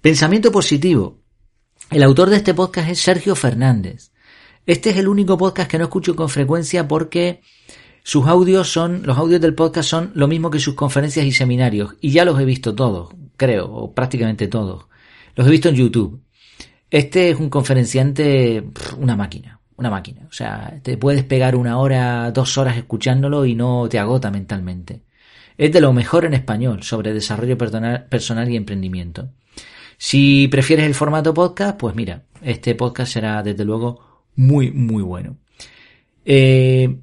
Pensamiento 0.00 0.52
positivo. 0.52 1.18
El 1.90 2.02
autor 2.02 2.28
de 2.28 2.36
este 2.36 2.52
podcast 2.52 2.90
es 2.90 3.00
Sergio 3.00 3.34
Fernández. 3.34 4.12
Este 4.66 4.90
es 4.90 4.98
el 4.98 5.08
único 5.08 5.38
podcast 5.38 5.70
que 5.70 5.78
no 5.78 5.84
escucho 5.84 6.14
con 6.14 6.28
frecuencia 6.28 6.86
porque 6.86 7.40
sus 8.02 8.26
audios 8.26 8.70
son, 8.70 9.02
los 9.04 9.16
audios 9.16 9.40
del 9.40 9.54
podcast 9.54 9.88
son 9.88 10.12
lo 10.14 10.28
mismo 10.28 10.50
que 10.50 10.58
sus 10.58 10.74
conferencias 10.74 11.24
y 11.24 11.32
seminarios. 11.32 11.94
Y 12.00 12.10
ya 12.10 12.26
los 12.26 12.38
he 12.38 12.44
visto 12.44 12.74
todos, 12.74 13.08
creo, 13.38 13.72
o 13.72 13.94
prácticamente 13.94 14.48
todos. 14.48 14.86
Los 15.34 15.46
he 15.46 15.50
visto 15.50 15.70
en 15.70 15.76
YouTube. 15.76 16.22
Este 16.90 17.30
es 17.30 17.38
un 17.38 17.50
conferenciante, 17.50 18.64
una 18.98 19.16
máquina, 19.16 19.57
una 19.78 19.90
máquina. 19.90 20.26
O 20.28 20.32
sea, 20.32 20.78
te 20.82 20.98
puedes 20.98 21.24
pegar 21.24 21.56
una 21.56 21.78
hora, 21.78 22.30
dos 22.32 22.58
horas 22.58 22.76
escuchándolo 22.76 23.46
y 23.46 23.54
no 23.54 23.88
te 23.88 23.98
agota 23.98 24.30
mentalmente. 24.30 25.02
Es 25.56 25.72
de 25.72 25.80
lo 25.80 25.92
mejor 25.92 26.24
en 26.24 26.34
español 26.34 26.82
sobre 26.82 27.14
desarrollo 27.14 27.56
personal 27.56 28.50
y 28.50 28.56
emprendimiento. 28.56 29.30
Si 29.96 30.46
prefieres 30.48 30.86
el 30.86 30.94
formato 30.94 31.32
podcast, 31.34 31.78
pues 31.78 31.94
mira, 31.94 32.24
este 32.42 32.74
podcast 32.74 33.12
será 33.12 33.42
desde 33.42 33.64
luego 33.64 34.24
muy, 34.36 34.70
muy 34.70 35.02
bueno. 35.02 35.36
Eh, 36.24 36.98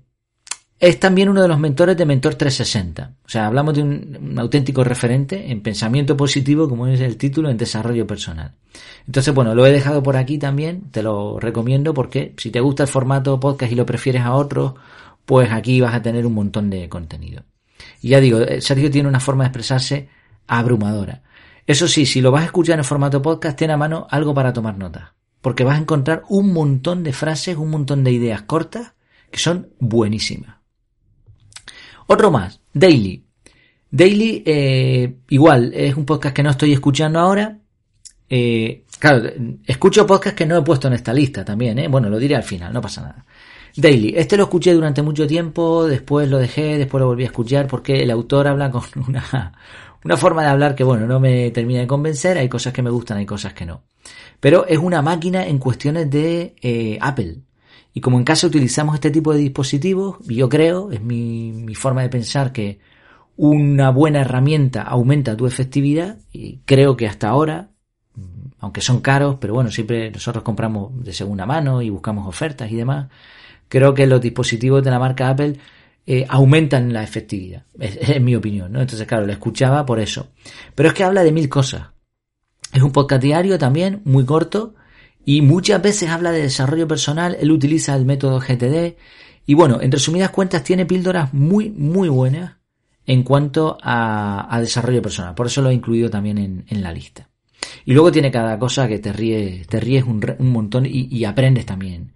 es 0.85 0.99
también 0.99 1.29
uno 1.29 1.41
de 1.41 1.47
los 1.47 1.59
mentores 1.59 1.97
de 1.97 2.05
Mentor 2.05 2.35
360. 2.35 3.13
O 3.25 3.29
sea, 3.29 3.47
hablamos 3.47 3.73
de 3.73 3.81
un, 3.81 4.35
auténtico 4.37 4.83
referente 4.83 5.51
en 5.51 5.61
pensamiento 5.61 6.15
positivo, 6.15 6.69
como 6.69 6.85
es 6.85 7.01
el 7.01 7.17
título, 7.17 7.49
en 7.49 7.57
desarrollo 7.57 8.05
personal. 8.05 8.53
Entonces, 9.07 9.33
bueno, 9.33 9.55
lo 9.55 9.65
he 9.65 9.71
dejado 9.71 10.03
por 10.03 10.15
aquí 10.15 10.37
también, 10.37 10.91
te 10.91 11.01
lo 11.01 11.39
recomiendo 11.39 11.95
porque 11.95 12.35
si 12.37 12.51
te 12.51 12.59
gusta 12.59 12.83
el 12.83 12.89
formato 12.89 13.39
podcast 13.39 13.71
y 13.71 13.75
lo 13.75 13.87
prefieres 13.87 14.21
a 14.21 14.35
otros, 14.35 14.75
pues 15.25 15.51
aquí 15.51 15.81
vas 15.81 15.95
a 15.95 16.03
tener 16.03 16.23
un 16.23 16.35
montón 16.35 16.69
de 16.69 16.87
contenido. 16.87 17.41
Y 17.99 18.09
ya 18.09 18.19
digo, 18.19 18.39
eh, 18.41 18.61
Sergio 18.61 18.91
tiene 18.91 19.09
una 19.09 19.19
forma 19.19 19.43
de 19.43 19.47
expresarse 19.47 20.09
abrumadora. 20.45 21.23
Eso 21.65 21.87
sí, 21.87 22.05
si 22.05 22.21
lo 22.21 22.29
vas 22.29 22.43
a 22.43 22.45
escuchar 22.45 22.77
en 22.77 22.85
formato 22.85 23.23
podcast, 23.23 23.57
ten 23.57 23.71
a 23.71 23.77
mano 23.77 24.05
algo 24.11 24.35
para 24.35 24.53
tomar 24.53 24.77
nota. 24.77 25.15
Porque 25.41 25.63
vas 25.63 25.77
a 25.79 25.81
encontrar 25.81 26.21
un 26.29 26.53
montón 26.53 27.03
de 27.03 27.11
frases, 27.11 27.57
un 27.57 27.71
montón 27.71 28.03
de 28.03 28.11
ideas 28.11 28.43
cortas 28.43 28.93
que 29.31 29.39
son 29.39 29.69
buenísimas. 29.79 30.54
Otro 32.07 32.31
más, 32.31 32.59
Daily. 32.73 33.23
Daily, 33.89 34.43
eh, 34.45 35.15
igual, 35.29 35.71
es 35.73 35.95
un 35.95 36.05
podcast 36.05 36.35
que 36.35 36.43
no 36.43 36.49
estoy 36.49 36.73
escuchando 36.73 37.19
ahora. 37.19 37.57
Eh, 38.29 38.83
claro, 38.99 39.29
escucho 39.65 40.05
podcasts 40.05 40.37
que 40.37 40.45
no 40.45 40.57
he 40.57 40.61
puesto 40.61 40.87
en 40.87 40.93
esta 40.93 41.13
lista 41.13 41.45
también, 41.45 41.79
¿eh? 41.79 41.87
Bueno, 41.87 42.09
lo 42.09 42.17
diré 42.17 42.35
al 42.35 42.43
final, 42.43 42.73
no 42.73 42.81
pasa 42.81 43.01
nada. 43.01 43.25
Daily, 43.77 44.13
este 44.15 44.37
lo 44.37 44.43
escuché 44.43 44.73
durante 44.73 45.01
mucho 45.01 45.27
tiempo, 45.27 45.85
después 45.85 46.29
lo 46.29 46.37
dejé, 46.37 46.77
después 46.77 47.01
lo 47.01 47.07
volví 47.07 47.23
a 47.23 47.27
escuchar 47.27 47.67
porque 47.67 48.03
el 48.03 48.11
autor 48.11 48.47
habla 48.47 48.71
con 48.71 48.83
una, 49.07 49.53
una 50.03 50.17
forma 50.17 50.43
de 50.43 50.49
hablar 50.49 50.75
que, 50.75 50.83
bueno, 50.83 51.07
no 51.07 51.19
me 51.19 51.51
termina 51.51 51.81
de 51.81 51.87
convencer, 51.87 52.37
hay 52.37 52.47
cosas 52.47 52.71
que 52.71 52.81
me 52.81 52.89
gustan, 52.89 53.17
hay 53.17 53.25
cosas 53.25 53.53
que 53.53 53.65
no. 53.65 53.83
Pero 54.39 54.65
es 54.67 54.77
una 54.77 55.01
máquina 55.01 55.45
en 55.45 55.57
cuestiones 55.57 56.09
de 56.09 56.55
eh, 56.61 56.97
Apple. 57.01 57.37
Y 57.95 58.01
como 58.01 58.17
en 58.17 58.25
casa 58.25 58.45
utilizamos 58.45 58.95
este 58.95 59.09
tipo 59.09 59.31
de 59.31 59.39
dispositivos, 59.39 60.17
yo 60.27 60.49
creo, 60.49 60.91
es 60.91 61.01
mi, 61.01 61.73
forma 61.75 62.01
de 62.01 62.09
pensar 62.09 62.51
que 62.51 62.77
una 63.37 63.89
buena 63.89 64.19
herramienta 64.19 64.81
aumenta 64.81 65.37
tu 65.37 65.47
efectividad 65.47 66.17
y 66.33 66.57
creo 66.65 66.97
que 66.97 67.07
hasta 67.07 67.29
ahora, 67.29 67.69
aunque 68.59 68.81
son 68.81 68.99
caros, 68.99 69.37
pero 69.39 69.53
bueno, 69.53 69.71
siempre 69.71 70.11
nosotros 70.11 70.43
compramos 70.43 71.05
de 71.05 71.13
segunda 71.13 71.45
mano 71.45 71.81
y 71.81 71.89
buscamos 71.89 72.27
ofertas 72.27 72.69
y 72.69 72.75
demás, 72.75 73.07
creo 73.69 73.93
que 73.93 74.07
los 74.07 74.19
dispositivos 74.19 74.83
de 74.83 74.91
la 74.91 74.99
marca 74.99 75.29
Apple 75.29 75.57
eh, 76.05 76.25
aumentan 76.27 76.91
la 76.91 77.01
efectividad, 77.01 77.63
es, 77.79 77.95
es, 78.01 78.21
mi 78.21 78.35
opinión, 78.35 78.73
¿no? 78.73 78.81
Entonces, 78.81 79.07
claro, 79.07 79.25
lo 79.25 79.31
escuchaba 79.31 79.85
por 79.85 80.01
eso. 80.01 80.33
Pero 80.75 80.89
es 80.89 80.95
que 80.95 81.05
habla 81.05 81.23
de 81.23 81.31
mil 81.31 81.47
cosas. 81.47 81.91
Es 82.73 82.81
un 82.81 82.91
podcast 82.91 83.23
diario 83.23 83.57
también, 83.57 84.01
muy 84.03 84.25
corto, 84.25 84.75
y 85.25 85.41
muchas 85.41 85.81
veces 85.81 86.09
habla 86.09 86.31
de 86.31 86.43
desarrollo 86.43 86.87
personal, 86.87 87.35
él 87.39 87.51
utiliza 87.51 87.95
el 87.95 88.05
método 88.05 88.39
GTD 88.39 88.95
y 89.47 89.53
bueno, 89.55 89.81
en 89.81 89.91
resumidas 89.91 90.29
cuentas 90.29 90.63
tiene 90.63 90.85
píldoras 90.85 91.33
muy, 91.33 91.71
muy 91.71 92.09
buenas 92.09 92.57
en 93.07 93.23
cuanto 93.23 93.77
a, 93.81 94.57
desarrollo 94.61 95.01
personal. 95.01 95.33
Por 95.33 95.47
eso 95.47 95.61
lo 95.61 95.69
he 95.69 95.73
incluido 95.73 96.09
también 96.09 96.65
en, 96.67 96.83
la 96.83 96.91
lista. 96.91 97.29
Y 97.85 97.93
luego 97.93 98.11
tiene 98.11 98.31
cada 98.31 98.57
cosa 98.59 98.87
que 98.87 98.99
te 98.99 99.13
ríes, 99.13 99.67
te 99.67 99.79
ríes 99.79 100.03
un, 100.03 100.21
montón 100.51 100.85
y, 100.87 101.25
aprendes 101.25 101.65
también 101.65 102.13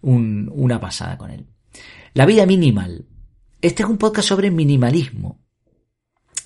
una 0.00 0.80
pasada 0.80 1.18
con 1.18 1.30
él. 1.30 1.46
La 2.14 2.24
vida 2.24 2.46
minimal. 2.46 3.04
Este 3.60 3.82
es 3.82 3.88
un 3.88 3.98
podcast 3.98 4.28
sobre 4.28 4.50
minimalismo. 4.50 5.40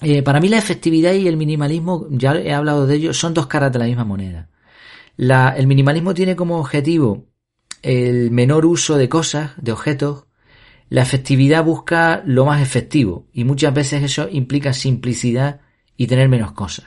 Eh, 0.01 0.23
para 0.23 0.41
mí 0.41 0.49
la 0.49 0.59
efectividad 0.59 1.13
y 1.13 1.29
el 1.29 1.37
minimalismo, 1.37 2.07
ya 2.11 2.35
he 2.35 2.53
hablado 2.53 2.87
de 2.87 2.97
ello, 2.97 3.15
son 3.15 3.35
dos 3.35 3.47
caras 3.47 3.73
de 3.73 3.79
la 3.79 3.85
misma 3.85 4.05
moneda 4.05 4.49
el 5.31 5.67
minimalismo 5.67 6.15
tiene 6.15 6.35
como 6.35 6.59
objetivo 6.59 7.27
el 7.83 8.31
menor 8.31 8.67
uso 8.67 8.97
de 8.97 9.09
cosas, 9.09 9.53
de 9.57 9.73
objetos. 9.73 10.25
La 10.89 11.03
efectividad 11.03 11.65
busca 11.65 12.23
lo 12.27 12.45
más 12.45 12.61
efectivo 12.61 13.27
y 13.33 13.45
muchas 13.45 13.73
veces 13.73 14.03
eso 14.03 14.29
implica 14.31 14.73
simplicidad 14.73 15.61
y 15.97 16.07
tener 16.07 16.29
menos 16.29 16.53
cosas. 16.53 16.87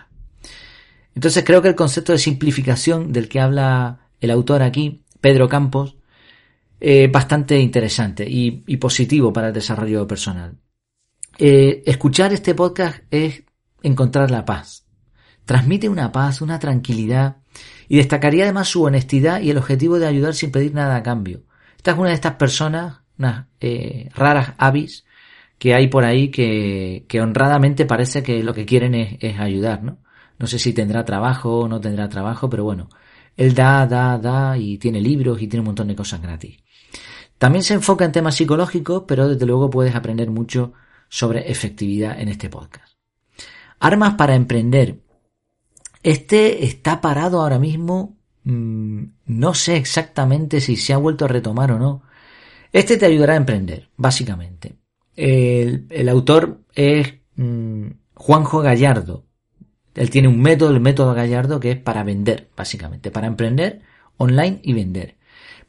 Entonces 1.15 1.43
creo 1.45 1.61
que 1.61 1.69
el 1.69 1.75
concepto 1.75 2.11
de 2.11 2.17
simplificación 2.17 3.13
del 3.13 3.29
que 3.29 3.39
habla 3.39 4.09
el 4.19 4.31
autor 4.31 4.61
aquí, 4.63 5.03
Pedro 5.21 5.47
Campos, 5.47 5.95
es 6.79 7.09
bastante 7.11 7.57
interesante 7.59 8.25
y, 8.29 8.51
positivo 8.77 9.31
para 9.31 9.47
el 9.47 9.53
desarrollo 9.53 10.05
personal. 10.05 10.57
Eh, 11.37 11.83
escuchar 11.85 12.33
este 12.33 12.53
podcast 12.53 13.01
es 13.09 13.43
encontrar 13.81 14.29
la 14.29 14.45
paz. 14.45 14.85
Transmite 15.45 15.89
una 15.89 16.11
paz, 16.11 16.41
una 16.41 16.59
tranquilidad 16.59 17.37
y 17.87 17.97
destacaría 17.97 18.43
además 18.43 18.67
su 18.67 18.83
honestidad 18.83 19.41
y 19.41 19.49
el 19.49 19.57
objetivo 19.57 19.99
de 19.99 20.07
ayudar 20.07 20.33
sin 20.33 20.51
pedir 20.51 20.73
nada 20.73 20.95
a 20.95 21.03
cambio. 21.03 21.43
Esta 21.77 21.91
es 21.91 21.97
una 21.97 22.09
de 22.09 22.15
estas 22.15 22.35
personas, 22.35 23.01
unas 23.17 23.45
eh, 23.59 24.09
raras 24.15 24.53
avis 24.57 25.05
que 25.57 25.73
hay 25.73 25.87
por 25.87 26.03
ahí 26.03 26.29
que, 26.29 27.05
que, 27.07 27.21
honradamente 27.21 27.85
parece 27.85 28.23
que 28.23 28.43
lo 28.43 28.53
que 28.53 28.65
quieren 28.65 28.93
es, 28.95 29.17
es 29.21 29.39
ayudar, 29.39 29.83
¿no? 29.83 29.99
No 30.37 30.47
sé 30.47 30.59
si 30.59 30.73
tendrá 30.73 31.05
trabajo 31.05 31.59
o 31.61 31.67
no 31.67 31.79
tendrá 31.79 32.09
trabajo, 32.09 32.49
pero 32.49 32.65
bueno, 32.65 32.89
él 33.37 33.53
da, 33.53 33.85
da, 33.87 34.17
da 34.17 34.57
y 34.57 34.77
tiene 34.77 34.99
libros 34.99 35.41
y 35.41 35.47
tiene 35.47 35.61
un 35.61 35.67
montón 35.67 35.87
de 35.87 35.95
cosas 35.95 36.21
gratis. 36.21 36.57
También 37.37 37.63
se 37.63 37.73
enfoca 37.73 38.05
en 38.05 38.11
temas 38.11 38.35
psicológicos, 38.35 39.03
pero 39.07 39.27
desde 39.27 39.45
luego 39.45 39.69
puedes 39.69 39.95
aprender 39.95 40.29
mucho 40.29 40.73
sobre 41.09 41.51
efectividad 41.51 42.19
en 42.19 42.29
este 42.29 42.49
podcast. 42.49 42.93
Armas 43.79 44.15
para 44.15 44.35
emprender. 44.35 45.01
Este 46.05 46.65
está 46.65 47.01
parado 47.01 47.41
ahora 47.41 47.57
mismo. 47.57 48.15
Mm, 48.43 49.05
no 49.25 49.55
sé 49.55 49.75
exactamente 49.75 50.61
si 50.61 50.75
se 50.75 50.93
ha 50.93 50.97
vuelto 50.97 51.25
a 51.25 51.27
retomar 51.27 51.71
o 51.71 51.79
no. 51.79 52.03
Este 52.71 52.97
te 52.97 53.07
ayudará 53.07 53.33
a 53.33 53.37
emprender, 53.37 53.89
básicamente. 53.97 54.75
El, 55.15 56.07
autor 56.07 56.61
es 56.75 57.15
mm, 57.37 57.87
Juanjo 58.13 58.59
Gallardo. 58.59 59.25
Él 59.95 60.11
tiene 60.11 60.27
un 60.27 60.39
método, 60.39 60.69
el 60.69 60.79
método 60.79 61.15
Gallardo, 61.15 61.59
que 61.59 61.71
es 61.71 61.77
para 61.79 62.03
vender, 62.03 62.49
básicamente, 62.55 63.09
para 63.09 63.25
emprender 63.25 63.81
online 64.17 64.59
y 64.61 64.73
vender. 64.73 65.15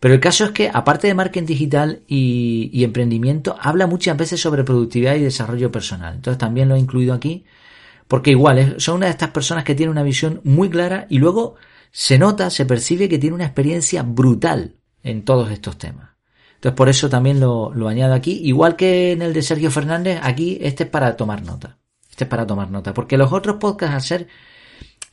Pero 0.01 0.13
el 0.13 0.21
caso 0.21 0.45
es 0.45 0.51
que, 0.51 0.69
aparte 0.71 1.07
de 1.07 1.15
marketing 1.15 1.47
digital 1.47 2.03
y, 2.07 2.69
y, 2.75 2.85
emprendimiento, 2.85 3.57
habla 3.59 3.87
muchas 3.87 4.19
veces 4.19 4.39
sobre 4.39 4.65
productividad 4.65 5.15
y 5.15 5.23
desarrollo 5.23 5.73
personal. 5.73 6.17
Entonces 6.17 6.37
también 6.37 6.69
lo 6.69 6.75
he 6.75 6.79
incluido 6.79 7.15
aquí 7.15 7.47
porque 8.09 8.31
igual, 8.31 8.77
son 8.79 8.97
una 8.97 9.07
de 9.07 9.13
estas 9.13 9.31
personas 9.31 9.65
que 9.65 9.75
tiene 9.75 9.91
una 9.91 10.03
visión 10.03 10.41
muy 10.45 10.71
clara 10.71 11.07
y 11.09 11.19
luego 11.19 11.57
se 11.91 12.19
nota, 12.19 12.51
se 12.51 12.67
percibe 12.67 13.09
que 13.09 13.19
tiene 13.19 13.35
una 13.35 13.47
experiencia 13.47 14.03
brutal 14.03 14.77
en 15.03 15.25
todos 15.25 15.51
estos 15.51 15.79
temas. 15.79 16.11
Entonces 16.57 16.77
por 16.77 16.89
eso 16.89 17.09
también 17.09 17.41
lo, 17.41 17.73
lo 17.75 17.89
añado 17.89 18.15
aquí. 18.15 18.41
Igual 18.45 18.77
que 18.77 19.13
en 19.13 19.23
el 19.23 19.33
de 19.33 19.43
Sergio 19.43 19.71
Fernández, 19.71 20.21
aquí 20.23 20.59
este 20.61 20.85
es 20.85 20.91
para 20.91 21.17
tomar 21.17 21.43
nota. 21.43 21.79
Este 22.11 22.25
es 22.25 22.31
para 22.31 22.47
tomar 22.47 22.71
nota. 22.71 22.95
Porque 22.95 23.19
los 23.19 23.33
otros 23.33 23.57
podcasts, 23.57 23.95
al 23.95 24.03
ser 24.03 24.29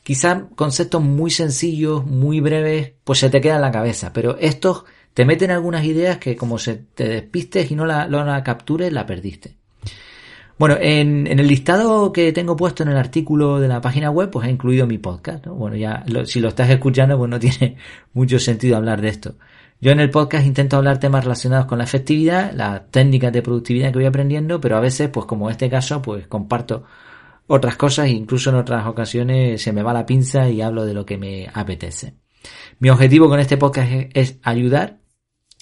quizá 0.02 0.48
conceptos 0.54 1.02
muy 1.02 1.30
sencillos, 1.30 2.04
muy 2.06 2.40
breves, 2.40 2.92
pues 3.04 3.18
se 3.18 3.30
te 3.30 3.40
queda 3.40 3.56
en 3.56 3.62
la 3.62 3.72
cabeza. 3.72 4.12
Pero 4.12 4.38
estos 4.38 4.84
te 5.12 5.24
meten 5.24 5.50
algunas 5.50 5.84
ideas 5.84 6.18
que 6.18 6.36
como 6.36 6.58
se 6.58 6.74
te 6.74 7.08
despistes 7.08 7.70
y 7.70 7.76
no 7.76 7.86
la, 7.86 8.06
no 8.08 8.24
la 8.24 8.42
captures, 8.42 8.92
la 8.92 9.06
perdiste. 9.06 9.56
Bueno, 10.58 10.76
en, 10.80 11.26
el 11.26 11.46
listado 11.46 12.12
que 12.12 12.32
tengo 12.32 12.56
puesto 12.56 12.82
en 12.84 12.90
el 12.90 12.96
artículo 12.96 13.58
de 13.58 13.68
la 13.68 13.80
página 13.80 14.10
web, 14.10 14.30
pues 14.30 14.46
he 14.46 14.50
incluido 14.50 14.86
mi 14.86 14.98
podcast. 14.98 15.46
Bueno, 15.46 15.76
ya 15.76 16.04
si 16.26 16.40
lo 16.40 16.48
estás 16.48 16.70
escuchando, 16.70 17.18
pues 17.18 17.30
no 17.30 17.38
tiene 17.40 17.76
mucho 18.12 18.38
sentido 18.38 18.76
hablar 18.76 19.00
de 19.00 19.08
esto. 19.08 19.34
Yo 19.80 19.90
en 19.90 20.00
el 20.00 20.10
podcast 20.10 20.46
intento 20.46 20.76
hablar 20.76 20.98
temas 20.98 21.24
relacionados 21.24 21.66
con 21.66 21.78
la 21.78 21.84
efectividad, 21.84 22.52
las 22.54 22.90
técnicas 22.90 23.32
de 23.32 23.42
productividad 23.42 23.92
que 23.92 23.98
voy 23.98 24.06
aprendiendo, 24.06 24.60
pero 24.60 24.76
a 24.76 24.80
veces, 24.80 25.10
pues 25.10 25.26
como 25.26 25.48
en 25.48 25.52
este 25.52 25.68
caso, 25.68 26.00
pues 26.00 26.26
comparto 26.26 26.84
otras 27.46 27.76
cosas, 27.76 28.08
incluso 28.08 28.50
en 28.50 28.56
otras 28.56 28.86
ocasiones 28.86 29.60
se 29.60 29.72
me 29.72 29.82
va 29.82 29.92
la 29.92 30.06
pinza 30.06 30.48
y 30.48 30.62
hablo 30.62 30.86
de 30.86 30.94
lo 30.94 31.04
que 31.04 31.18
me 31.18 31.48
apetece. 31.52 32.14
Mi 32.78 32.90
objetivo 32.90 33.28
con 33.28 33.40
este 33.40 33.56
podcast 33.56 33.90
es, 34.14 34.38
ayudar. 34.42 35.00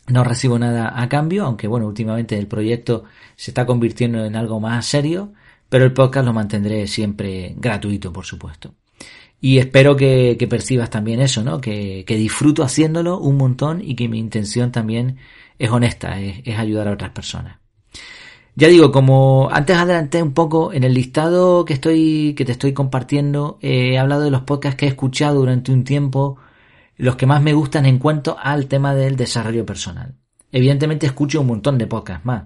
No 0.09 0.25
recibo 0.25 0.59
nada 0.59 1.01
a 1.01 1.09
cambio, 1.09 1.45
aunque 1.45 1.69
bueno, 1.69 1.87
últimamente 1.87 2.39
el 2.39 2.49
proyecto 2.49 3.05
se 3.37 3.51
está 3.51 3.67
convirtiendo 3.67 4.25
en 4.25 4.37
algo 4.37 4.61
más 4.61 4.87
serio, 4.87 5.33
pero 5.69 5.85
el 5.85 5.93
podcast 5.93 6.27
lo 6.27 6.33
mantendré 6.33 6.87
siempre 6.87 7.55
gratuito, 7.57 8.13
por 8.13 8.25
supuesto. 8.25 8.75
Y 9.41 9.59
espero 9.59 9.97
que, 9.97 10.47
percibas 10.49 10.91
también 10.91 11.21
eso, 11.21 11.43
¿no? 11.43 11.61
Que, 11.61 12.05
disfruto 12.07 12.63
haciéndolo 12.63 13.19
un 13.19 13.37
montón 13.37 13.81
y 13.83 13.97
que 13.97 14.09
mi 14.09 14.19
intención 14.19 14.71
también 14.73 15.19
es 15.59 15.71
honesta, 15.71 16.21
es 16.21 16.59
ayudar 16.59 16.89
a 16.89 16.93
otras 16.93 17.11
personas. 17.11 17.63
Ya 18.55 18.69
digo, 18.69 18.93
como 18.93 19.49
antes 19.51 19.77
adelanté 19.77 20.23
un 20.23 20.35
poco 20.35 20.75
en 20.75 20.85
el 20.85 20.93
listado 20.93 21.65
que 21.65 21.73
estoy, 21.73 22.35
que 22.37 22.45
te 22.45 22.53
estoy 22.53 22.75
compartiendo, 22.75 23.59
he 23.63 23.99
hablado 23.99 24.23
de 24.23 24.31
los 24.31 24.43
podcasts 24.43 24.77
que 24.77 24.85
he 24.85 24.89
escuchado 24.89 25.41
durante 25.41 25.73
un 25.73 25.85
tiempo, 25.85 26.37
los 26.97 27.17
que 27.17 27.27
más 27.27 27.43
me 27.43 27.55
gustan 27.55 27.87
en 27.87 27.99
cuanto 27.99 28.37
al 28.39 28.67
tema 28.67 28.95
del 28.95 29.17
desarrollo 29.17 29.67
personal. 29.67 30.15
Evidentemente 30.51 31.07
escucho 31.07 31.41
un 31.41 31.47
montón 31.47 31.79
de 31.79 31.87
podcasts 31.87 32.25
más. 32.25 32.45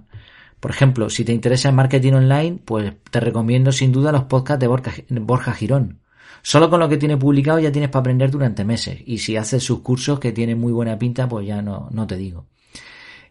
Por 0.60 0.70
ejemplo, 0.70 1.10
si 1.10 1.24
te 1.24 1.32
interesa 1.32 1.68
el 1.68 1.74
marketing 1.74 2.14
online, 2.14 2.58
pues 2.64 2.92
te 3.10 3.20
recomiendo 3.20 3.72
sin 3.72 3.92
duda 3.92 4.12
los 4.12 4.24
podcasts 4.24 4.60
de 4.60 4.66
Borja, 4.68 4.92
Borja 5.10 5.52
Girón. 5.52 6.00
Solo 6.42 6.70
con 6.70 6.80
lo 6.80 6.88
que 6.88 6.96
tiene 6.96 7.16
publicado 7.16 7.58
ya 7.58 7.72
tienes 7.72 7.90
para 7.90 8.00
aprender 8.00 8.30
durante 8.30 8.64
meses. 8.64 9.00
Y 9.04 9.18
si 9.18 9.36
haces 9.36 9.64
sus 9.64 9.80
cursos 9.80 10.20
que 10.20 10.32
tienen 10.32 10.58
muy 10.60 10.72
buena 10.72 10.98
pinta, 10.98 11.28
pues 11.28 11.46
ya 11.46 11.60
no, 11.60 11.88
no 11.90 12.06
te 12.06 12.16
digo. 12.16 12.46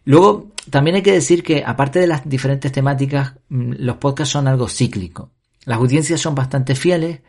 Luego, 0.04 0.52
también 0.70 0.96
hay 0.96 1.02
que 1.02 1.12
decir 1.12 1.42
que, 1.42 1.64
aparte 1.64 1.98
de 1.98 2.06
las 2.06 2.28
diferentes 2.28 2.70
temáticas, 2.70 3.34
mm, 3.48 3.72
los 3.78 3.96
podcasts 3.96 4.32
son 4.32 4.46
algo 4.46 4.68
cíclico. 4.68 5.32
Las 5.64 5.78
audiencias 5.78 6.20
son 6.20 6.34
bastante 6.34 6.74
fieles, 6.74 7.20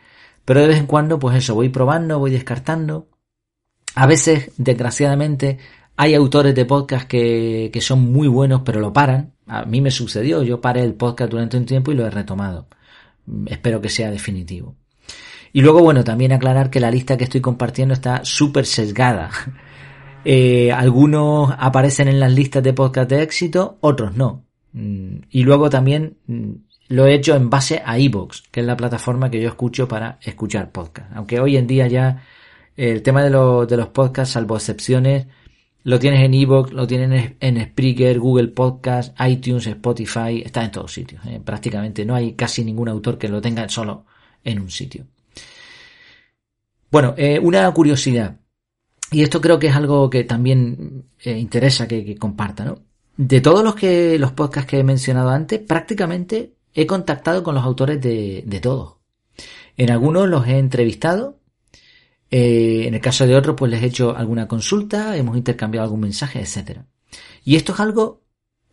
pero 0.44 0.60
de 0.60 0.68
vez 0.68 0.78
en 0.78 0.86
cuando, 0.86 1.18
pues 1.18 1.36
eso, 1.36 1.54
voy 1.54 1.70
probando, 1.70 2.18
voy 2.18 2.30
descartando. 2.30 3.08
A 3.98 4.06
veces, 4.06 4.52
desgraciadamente, 4.56 5.58
hay 5.96 6.14
autores 6.14 6.54
de 6.54 6.64
podcast 6.64 7.08
que, 7.08 7.68
que 7.72 7.80
son 7.80 8.12
muy 8.12 8.28
buenos, 8.28 8.62
pero 8.64 8.78
lo 8.78 8.92
paran. 8.92 9.32
A 9.48 9.64
mí 9.64 9.80
me 9.80 9.90
sucedió, 9.90 10.44
yo 10.44 10.60
paré 10.60 10.84
el 10.84 10.94
podcast 10.94 11.32
durante 11.32 11.56
un 11.56 11.66
tiempo 11.66 11.90
y 11.90 11.96
lo 11.96 12.06
he 12.06 12.10
retomado. 12.10 12.68
Espero 13.46 13.80
que 13.80 13.88
sea 13.88 14.12
definitivo. 14.12 14.76
Y 15.52 15.62
luego, 15.62 15.80
bueno, 15.80 16.04
también 16.04 16.30
aclarar 16.30 16.70
que 16.70 16.78
la 16.78 16.92
lista 16.92 17.16
que 17.16 17.24
estoy 17.24 17.40
compartiendo 17.40 17.92
está 17.92 18.24
súper 18.24 18.66
sesgada. 18.66 19.30
Eh, 20.24 20.72
algunos 20.72 21.54
aparecen 21.58 22.08
en 22.08 22.20
las 22.20 22.32
listas 22.32 22.62
de 22.62 22.74
podcast 22.74 23.08
de 23.08 23.22
éxito, 23.22 23.78
otros 23.80 24.16
no. 24.16 24.44
Mm, 24.72 25.20
y 25.30 25.44
luego 25.44 25.70
también 25.70 26.18
mm, 26.26 26.50
lo 26.88 27.06
he 27.06 27.14
hecho 27.14 27.34
en 27.36 27.48
base 27.48 27.80
a 27.86 27.98
Evox, 27.98 28.42
que 28.50 28.60
es 28.60 28.66
la 28.66 28.76
plataforma 28.76 29.30
que 29.30 29.40
yo 29.40 29.48
escucho 29.48 29.86
para 29.86 30.18
escuchar 30.20 30.70
podcast. 30.70 31.10
Aunque 31.14 31.40
hoy 31.40 31.56
en 31.56 31.68
día 31.68 31.86
ya 31.86 32.24
el 32.78 33.02
tema 33.02 33.22
de, 33.22 33.30
de 33.30 33.76
los 33.76 33.88
podcasts, 33.88 34.34
salvo 34.34 34.56
excepciones, 34.56 35.26
lo 35.82 35.98
tienes 35.98 36.22
en 36.22 36.34
Evox, 36.34 36.72
lo 36.72 36.86
tienes 36.86 37.32
en 37.40 37.60
Spreaker, 37.60 38.18
Google 38.20 38.48
Podcast, 38.48 39.18
iTunes, 39.20 39.66
Spotify, 39.66 40.42
está 40.44 40.64
en 40.64 40.70
todos 40.70 40.92
sitios. 40.92 41.24
Eh, 41.26 41.40
prácticamente 41.44 42.04
no 42.04 42.14
hay 42.14 42.34
casi 42.34 42.64
ningún 42.64 42.88
autor 42.88 43.18
que 43.18 43.28
lo 43.28 43.40
tenga 43.40 43.68
solo 43.68 44.06
en 44.44 44.60
un 44.60 44.70
sitio. 44.70 45.06
Bueno, 46.90 47.14
eh, 47.16 47.40
una 47.40 47.70
curiosidad. 47.72 48.38
Y 49.10 49.22
esto 49.22 49.40
creo 49.40 49.58
que 49.58 49.68
es 49.68 49.74
algo 49.74 50.08
que 50.08 50.22
también 50.24 51.06
eh, 51.24 51.36
interesa 51.36 51.88
que, 51.88 52.16
comparta, 52.16 52.64
¿no? 52.64 52.78
De 53.16 53.40
todos 53.40 53.64
los 53.64 53.74
que 53.74 54.18
los 54.18 54.32
podcasts 54.32 54.70
que 54.70 54.78
he 54.78 54.84
mencionado 54.84 55.30
antes, 55.30 55.58
prácticamente 55.58 56.52
he 56.74 56.86
contactado 56.86 57.42
con 57.42 57.56
los 57.56 57.64
autores 57.64 58.00
de, 58.00 58.44
de 58.46 58.60
todos. 58.60 58.96
En 59.76 59.90
algunos 59.90 60.28
los 60.28 60.46
he 60.46 60.58
entrevistado, 60.58 61.38
eh, 62.30 62.84
en 62.86 62.94
el 62.94 63.00
caso 63.00 63.26
de 63.26 63.36
otros, 63.36 63.56
pues 63.56 63.70
les 63.70 63.82
he 63.82 63.86
hecho 63.86 64.16
alguna 64.16 64.46
consulta, 64.46 65.16
hemos 65.16 65.36
intercambiado 65.36 65.84
algún 65.84 66.00
mensaje, 66.00 66.40
etcétera. 66.40 66.86
Y 67.44 67.56
esto 67.56 67.72
es 67.72 67.80
algo, 67.80 68.22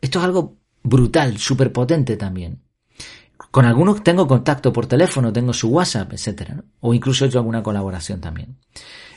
esto 0.02 0.20
es 0.20 0.26
algo 0.26 0.58
brutal, 0.84 1.38
súper 1.38 1.72
potente 1.72 2.18
también. 2.18 2.62
Con 3.52 3.66
algunos 3.66 4.04
tengo 4.04 4.28
contacto 4.28 4.74
por 4.74 4.86
teléfono, 4.86 5.32
tengo 5.32 5.54
su 5.54 5.70
WhatsApp, 5.70 6.12
etcétera, 6.14 6.56
¿no? 6.56 6.64
O 6.82 6.94
incluso 6.94 7.24
he 7.24 7.28
hecho 7.28 7.40
alguna 7.40 7.64
colaboración 7.64 8.20
también. 8.20 8.58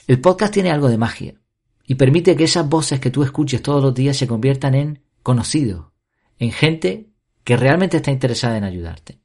El 0.06 0.20
podcast 0.20 0.54
tiene 0.54 0.70
algo 0.70 0.88
de 0.88 0.98
magia 0.98 1.34
y 1.84 1.96
permite 1.96 2.36
que 2.36 2.44
esas 2.44 2.68
voces 2.68 3.00
que 3.00 3.10
tú 3.10 3.22
escuches 3.22 3.62
todos 3.62 3.82
los 3.82 3.94
días 3.94 4.16
se 4.16 4.28
conviertan 4.28 4.74
en 4.74 5.02
conocidos, 5.22 5.86
en 6.38 6.52
gente 6.52 7.10
que 7.44 7.56
realmente 7.56 7.96
está 7.96 8.10
interesada 8.10 8.56
en 8.56 8.64
ayudarte. 8.64 9.20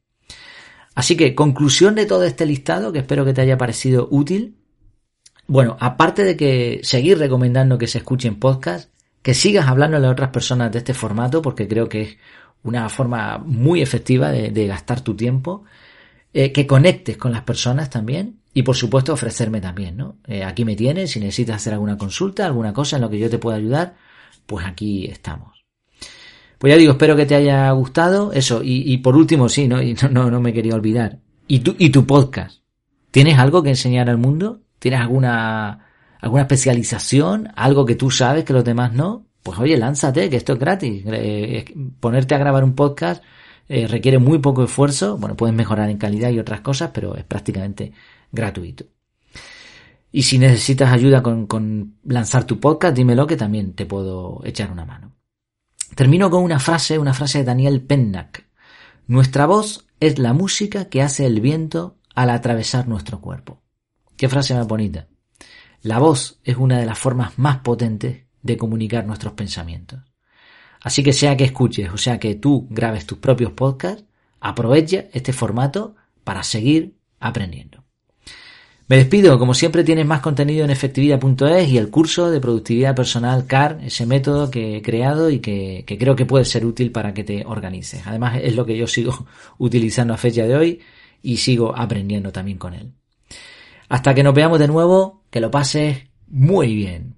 Así 0.95 1.17
que, 1.17 1.35
conclusión 1.35 1.95
de 1.95 2.05
todo 2.05 2.23
este 2.23 2.45
listado, 2.45 2.91
que 2.91 2.99
espero 2.99 3.25
que 3.25 3.33
te 3.33 3.41
haya 3.41 3.57
parecido 3.57 4.07
útil. 4.11 4.57
Bueno, 5.47 5.77
aparte 5.79 6.23
de 6.23 6.37
que 6.37 6.79
seguir 6.83 7.17
recomendando 7.17 7.77
que 7.77 7.87
se 7.87 7.99
escuchen 7.99 8.39
podcasts, 8.39 8.89
que 9.21 9.33
sigas 9.33 9.67
hablando 9.67 9.97
a 9.97 10.11
otras 10.11 10.29
personas 10.29 10.71
de 10.71 10.79
este 10.79 10.93
formato, 10.93 11.41
porque 11.41 11.67
creo 11.67 11.87
que 11.89 12.01
es 12.01 12.17
una 12.63 12.89
forma 12.89 13.37
muy 13.39 13.81
efectiva 13.81 14.31
de, 14.31 14.67
gastar 14.67 15.01
tu 15.01 15.15
tiempo, 15.15 15.63
eh, 16.33 16.51
que 16.51 16.65
conectes 16.65 17.17
con 17.17 17.31
las 17.31 17.43
personas 17.43 17.89
también 17.89 18.39
y 18.53 18.63
por 18.63 18.75
supuesto 18.75 19.13
ofrecerme 19.13 19.61
también, 19.61 19.97
¿no? 19.97 20.17
Eh, 20.27 20.43
aquí 20.43 20.63
me 20.65 20.75
tienes, 20.75 21.11
si 21.11 21.19
necesitas 21.19 21.57
hacer 21.57 21.73
alguna 21.73 21.97
consulta, 21.97 22.45
alguna 22.45 22.73
cosa 22.73 22.97
en 22.97 23.01
lo 23.01 23.09
que 23.09 23.19
yo 23.19 23.29
te 23.29 23.39
pueda 23.39 23.57
ayudar, 23.57 23.95
pues 24.45 24.65
aquí 24.65 25.05
estamos. 25.05 25.63
Pues 26.63 26.71
ya 26.71 26.77
digo, 26.77 26.93
espero 26.93 27.17
que 27.17 27.25
te 27.25 27.35
haya 27.35 27.69
gustado. 27.71 28.31
Eso, 28.31 28.61
y, 28.63 28.95
por 28.99 29.17
último, 29.17 29.49
sí, 29.49 29.67
¿no? 29.67 29.81
Y 29.81 29.95
no, 30.11 30.31
no, 30.31 30.39
me 30.39 30.53
quería 30.53 30.75
olvidar. 30.75 31.19
¿Y 31.45 31.59
tu, 31.59 31.75
y 31.77 31.89
tu 31.89 32.05
podcast? 32.05 32.61
¿Tienes 33.11 33.37
algo 33.37 33.63
que 33.63 33.69
enseñar 33.69 34.09
al 34.09 34.17
mundo? 34.17 34.61
¿Tienes 34.83 34.99
alguna, 34.99 35.79
alguna 36.19 36.41
especialización? 36.41 37.47
¿Algo 37.55 37.85
que 37.85 37.95
tú 37.95 38.11
sabes 38.11 38.43
que 38.43 38.51
los 38.51 38.65
demás 38.65 38.91
no? 38.91 39.27
Pues 39.41 39.57
oye, 39.57 39.77
lánzate, 39.77 40.29
que 40.29 40.35
esto 40.35 40.51
es 40.51 40.59
gratis. 40.59 41.05
Eh, 41.07 41.63
ponerte 42.01 42.35
a 42.35 42.37
grabar 42.37 42.65
un 42.65 42.75
podcast 42.75 43.23
eh, 43.69 43.87
requiere 43.87 44.19
muy 44.19 44.39
poco 44.39 44.65
esfuerzo. 44.65 45.17
Bueno, 45.17 45.37
puedes 45.37 45.55
mejorar 45.55 45.89
en 45.89 45.97
calidad 45.97 46.31
y 46.31 46.39
otras 46.39 46.59
cosas, 46.59 46.91
pero 46.93 47.15
es 47.15 47.23
prácticamente 47.23 47.93
gratuito. 48.29 48.83
Y 50.11 50.23
si 50.23 50.37
necesitas 50.37 50.91
ayuda 50.91 51.23
con, 51.23 51.95
lanzar 52.03 52.43
tu 52.43 52.59
podcast, 52.59 52.93
dímelo 52.93 53.25
que 53.25 53.37
también 53.37 53.71
te 53.75 53.85
puedo 53.85 54.41
echar 54.43 54.69
una 54.69 54.83
mano. 54.83 55.13
Termino 55.95 56.29
con 56.29 56.43
una 56.43 56.59
frase, 56.59 56.99
una 56.99 57.13
frase 57.13 57.37
de 57.37 57.45
Daniel 57.45 57.81
Pennack. 57.83 58.49
Nuestra 59.07 59.45
voz 59.45 59.87
es 60.01 60.19
la 60.19 60.33
música 60.33 60.89
que 60.89 61.01
hace 61.01 61.25
el 61.25 61.39
viento 61.39 61.95
al 62.15 62.31
atravesar 62.31 62.89
nuestro 62.89 63.21
cuerpo. 63.21 63.62
Qué 64.23 64.29
frase 64.29 64.53
más 64.53 64.65
bonita. 64.65 65.09
La 65.81 65.99
voz 65.99 66.39
es 66.45 66.55
una 66.55 66.79
de 66.79 66.85
las 66.85 66.97
formas 66.97 67.37
más 67.37 67.57
potentes 67.57 68.23
de 68.41 68.55
comunicar 68.55 69.05
nuestros 69.05 69.33
pensamientos. 69.33 69.99
Así 70.79 71.03
que 71.03 71.11
sea 71.11 71.35
que 71.35 71.43
escuches 71.43 71.91
o 71.91 71.97
sea 71.97 72.19
que 72.19 72.35
tú 72.35 72.65
grabes 72.69 73.05
tus 73.05 73.17
propios 73.17 73.51
podcasts, 73.51 74.05
aprovecha 74.39 75.07
este 75.11 75.33
formato 75.33 75.97
para 76.23 76.41
seguir 76.43 76.95
aprendiendo. 77.19 77.83
Me 78.87 78.95
despido, 78.95 79.37
como 79.37 79.53
siempre 79.53 79.83
tienes 79.83 80.05
más 80.05 80.21
contenido 80.21 80.63
en 80.63 80.71
efectividad.es 80.71 81.67
y 81.67 81.77
el 81.77 81.89
curso 81.89 82.31
de 82.31 82.39
productividad 82.39 82.95
personal 82.95 83.45
CAR, 83.45 83.81
ese 83.83 84.05
método 84.05 84.49
que 84.49 84.77
he 84.77 84.81
creado 84.81 85.29
y 85.31 85.39
que, 85.39 85.83
creo 85.99 86.15
que 86.15 86.25
puede 86.25 86.45
ser 86.45 86.65
útil 86.65 86.93
para 86.93 87.13
que 87.13 87.25
te 87.25 87.43
organices. 87.45 88.07
Además 88.07 88.39
es 88.41 88.55
lo 88.55 88.65
que 88.65 88.77
yo 88.77 88.87
sigo 88.87 89.27
utilizando 89.57 90.13
a 90.13 90.17
fecha 90.17 90.45
de 90.45 90.55
hoy 90.55 90.79
y 91.21 91.35
sigo 91.35 91.75
aprendiendo 91.75 92.31
también 92.31 92.57
con 92.57 92.73
él. 92.73 92.93
Hasta 93.89 94.13
que 94.13 94.23
nos 94.23 94.33
veamos 94.33 94.59
de 94.59 94.67
nuevo, 94.67 95.23
que 95.29 95.39
lo 95.39 95.51
pases 95.51 96.03
muy 96.27 96.73
bien. 96.75 97.15